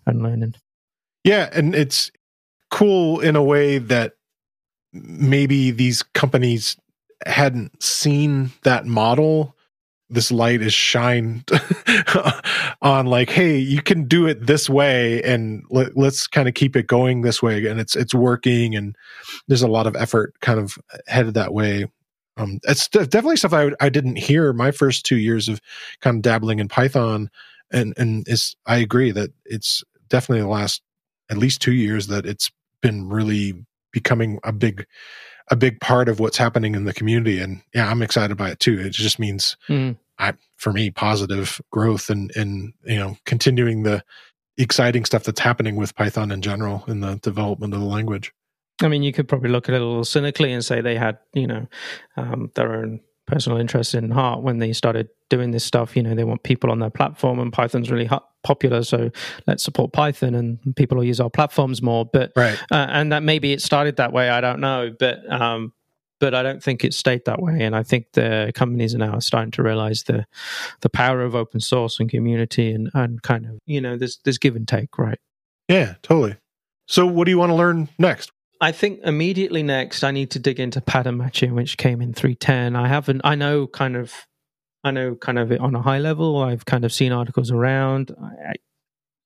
[0.06, 0.54] and learning.
[1.24, 2.12] Yeah and it's
[2.70, 4.14] cool in a way that
[4.92, 6.76] maybe these companies
[7.24, 9.54] hadn't seen that model.
[10.08, 11.50] This light is shined
[12.82, 16.76] on like hey you can do it this way and let, us kind of keep
[16.76, 18.94] it going this way and it's it's working and
[19.48, 21.86] there's a lot of effort kind of headed that way.
[22.36, 25.60] Um, it's definitely stuff I, I didn't hear my first two years of
[26.02, 27.30] kind of dabbling in python
[27.72, 30.82] and and it's i agree that it's definitely the last
[31.30, 32.50] at least two years that it's
[32.80, 33.54] been really
[33.92, 34.86] becoming a big
[35.48, 37.40] a big part of what's happening in the community.
[37.40, 38.78] And yeah i'm excited by it too.
[38.78, 39.96] It just means mm.
[40.18, 44.02] I, for me positive growth and and you know continuing the
[44.58, 48.32] exciting stuff that's happening with python in general in the development of the language.
[48.82, 51.18] I mean you could probably look at it a little cynically and say they had
[51.32, 51.66] you know
[52.16, 56.14] um, their own personal interest in heart when they started doing this stuff you know
[56.14, 59.10] they want people on their platform and python's really hot popular so
[59.46, 63.22] let's support python and people will use our platforms more but right uh, and that
[63.22, 65.72] maybe it started that way i don't know but um
[66.18, 67.62] but I don't think it stayed that way.
[67.62, 70.26] And I think the companies are now starting to realize the
[70.80, 74.38] the power of open source and community and, and kind of, you know, there's there's
[74.38, 75.18] give and take, right?
[75.68, 76.36] Yeah, totally.
[76.86, 78.30] So what do you want to learn next?
[78.60, 82.76] I think immediately next, I need to dig into pattern matching, which came in 310.
[82.76, 84.12] I haven't, I know kind of,
[84.82, 86.42] I know kind of it on a high level.
[86.42, 88.14] I've kind of seen articles around.
[88.20, 88.54] I, I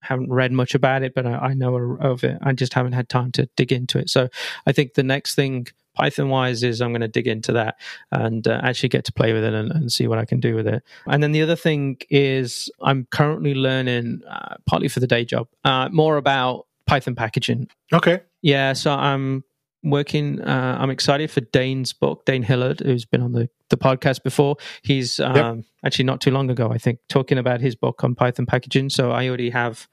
[0.00, 2.38] haven't read much about it, but I, I, know of it.
[2.42, 4.08] I just haven't had time to dig into it.
[4.08, 4.28] So
[4.66, 7.76] I think the next thing Python wise is I'm going to dig into that
[8.10, 10.54] and uh, actually get to play with it and, and, see what I can do
[10.54, 10.82] with it.
[11.06, 15.48] And then the other thing is I'm currently learning, uh, partly for the day job,
[15.64, 17.68] uh, more about Python packaging.
[17.92, 18.20] Okay.
[18.42, 19.44] Yeah, so I'm
[19.84, 20.40] working.
[20.40, 24.56] Uh, I'm excited for Dane's book, Dane Hillard, who's been on the, the podcast before.
[24.82, 25.64] He's um, yep.
[25.84, 28.90] actually not too long ago, I think, talking about his book on Python packaging.
[28.90, 29.86] So I already have,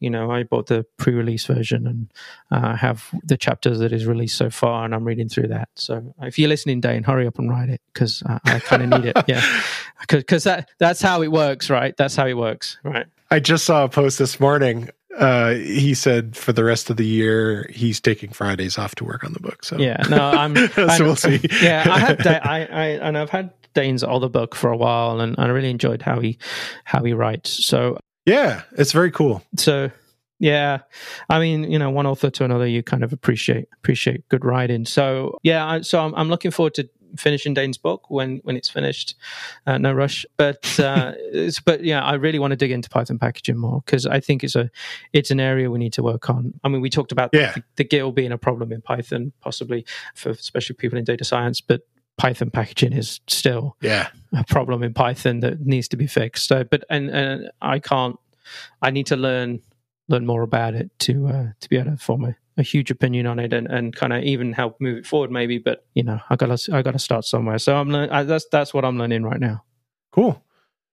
[0.00, 2.12] you know, I bought the pre-release version and
[2.50, 5.68] uh, have the chapters that is released so far, and I'm reading through that.
[5.76, 9.00] So if you're listening, Dane, hurry up and write it because uh, I kind of
[9.00, 9.24] need it.
[9.28, 9.44] Yeah,
[10.08, 11.96] because that that's how it works, right?
[11.96, 13.06] That's how it works, right?
[13.30, 17.06] I just saw a post this morning uh, he said for the rest of the
[17.06, 19.64] year he's taking Fridays off to work on the book.
[19.64, 20.54] So yeah, no, I'm.
[20.68, 21.40] so I'm, we'll see.
[21.62, 25.34] yeah, I had I, I and I've had Dane's other book for a while, and
[25.38, 26.38] I really enjoyed how he
[26.84, 27.64] how he writes.
[27.64, 29.42] So yeah, it's very cool.
[29.56, 29.90] So
[30.38, 30.80] yeah,
[31.28, 34.84] I mean, you know, one author to another, you kind of appreciate appreciate good writing.
[34.84, 39.14] So yeah, so I'm, I'm looking forward to finishing Dane's book when when it's finished.
[39.66, 41.12] Uh, no rush, but uh,
[41.64, 44.56] but yeah, I really want to dig into Python packaging more because I think it's
[44.56, 44.70] a
[45.12, 46.54] it's an area we need to work on.
[46.64, 47.52] I mean, we talked about yeah.
[47.52, 49.84] the, the GIL being a problem in Python, possibly
[50.14, 51.82] for especially people in data science, but
[52.16, 56.46] Python packaging is still yeah a problem in Python that needs to be fixed.
[56.46, 58.18] So, but and and I can't.
[58.82, 59.60] I need to learn
[60.08, 63.26] learn more about it to uh, to be able to form a a huge opinion
[63.26, 66.20] on it and, and kind of even help move it forward maybe but you know
[66.30, 67.58] i gotta i gotta start somewhere.
[67.58, 69.64] So i'm learning that's that's what i'm learning right now.
[70.12, 70.42] Cool.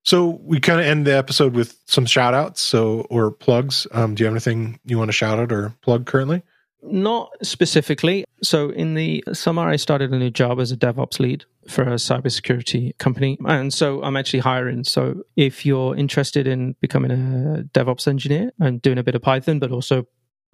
[0.03, 3.86] So we kind of end the episode with some shout outs so or plugs.
[3.91, 6.43] Um, do you have anything you want to shout out or plug currently?
[6.82, 8.24] Not specifically.
[8.41, 11.95] So in the summer i started a new job as a devops lead for a
[11.95, 13.38] cybersecurity company.
[13.45, 14.84] And so i'm actually hiring.
[14.84, 19.59] So if you're interested in becoming a devops engineer and doing a bit of python
[19.59, 20.07] but also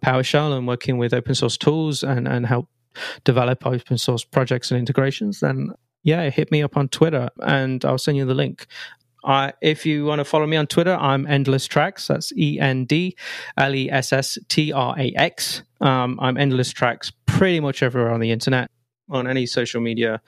[0.04, 2.68] PowerShell and working with open source tools and, and help
[3.24, 5.72] develop open source projects and integrations, then
[6.04, 8.68] yeah, hit me up on Twitter and I'll send you the link.
[9.62, 12.08] If you want to follow me on Twitter, I'm EndlessTrax.
[12.08, 13.16] That's E N D
[13.58, 15.64] L E S S T R A X.
[15.80, 18.70] Um, I'm EndlessTrax pretty much everywhere on the internet
[19.10, 20.22] on any social media,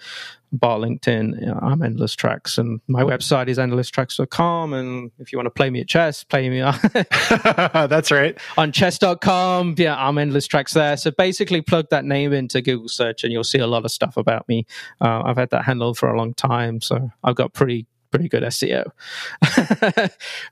[0.52, 1.64] bar LinkedIn.
[1.64, 4.74] I'm EndlessTrax, and my website is endlesstrax.com.
[4.74, 6.62] And if you want to play me at chess, play me.
[7.74, 8.38] That's right.
[8.58, 10.98] On chess.com, yeah, I'm EndlessTrax there.
[10.98, 14.18] So basically, plug that name into Google search, and you'll see a lot of stuff
[14.18, 14.66] about me.
[15.02, 18.44] Uh, I've had that handle for a long time, so I've got pretty pretty good
[18.44, 18.86] SEO.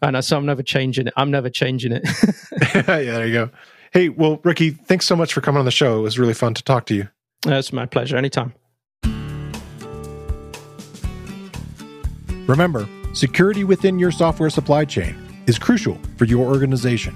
[0.02, 1.14] and so I'm never changing it.
[1.16, 2.04] I'm never changing it.
[2.76, 3.50] yeah, there you go.
[3.92, 6.00] Hey, well, Ricky, thanks so much for coming on the show.
[6.00, 7.08] It was really fun to talk to you.
[7.46, 8.18] It's my pleasure.
[8.18, 8.54] Anytime.
[12.48, 15.16] Remember, security within your software supply chain
[15.48, 17.14] is crucial for your organization.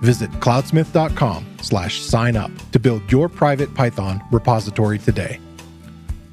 [0.00, 5.40] Visit cloudsmith.com slash sign up to build your private Python repository today.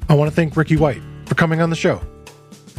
[0.08, 2.00] I want to thank Ricky White for coming on the show.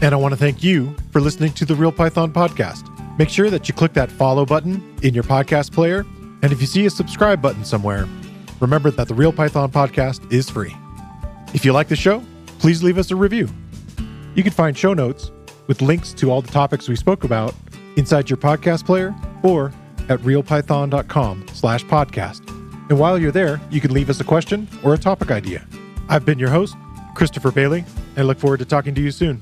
[0.02, 2.88] And I want to thank you for listening to the Real Python podcast.
[3.18, 6.06] Make sure that you click that follow button in your podcast player.
[6.42, 8.08] And if you see a subscribe button somewhere,
[8.60, 10.76] remember that the Real Python podcast is free.
[11.54, 12.24] If you like the show,
[12.60, 13.50] please leave us a review.
[14.36, 15.32] You can find show notes
[15.68, 17.54] with links to all the topics we spoke about
[17.96, 19.74] inside your podcast player or
[20.10, 22.48] at realpython.com slash podcast.
[22.90, 25.66] And while you're there, you can leave us a question or a topic idea.
[26.08, 26.76] I've been your host,
[27.16, 29.42] Christopher Bailey, and I look forward to talking to you soon.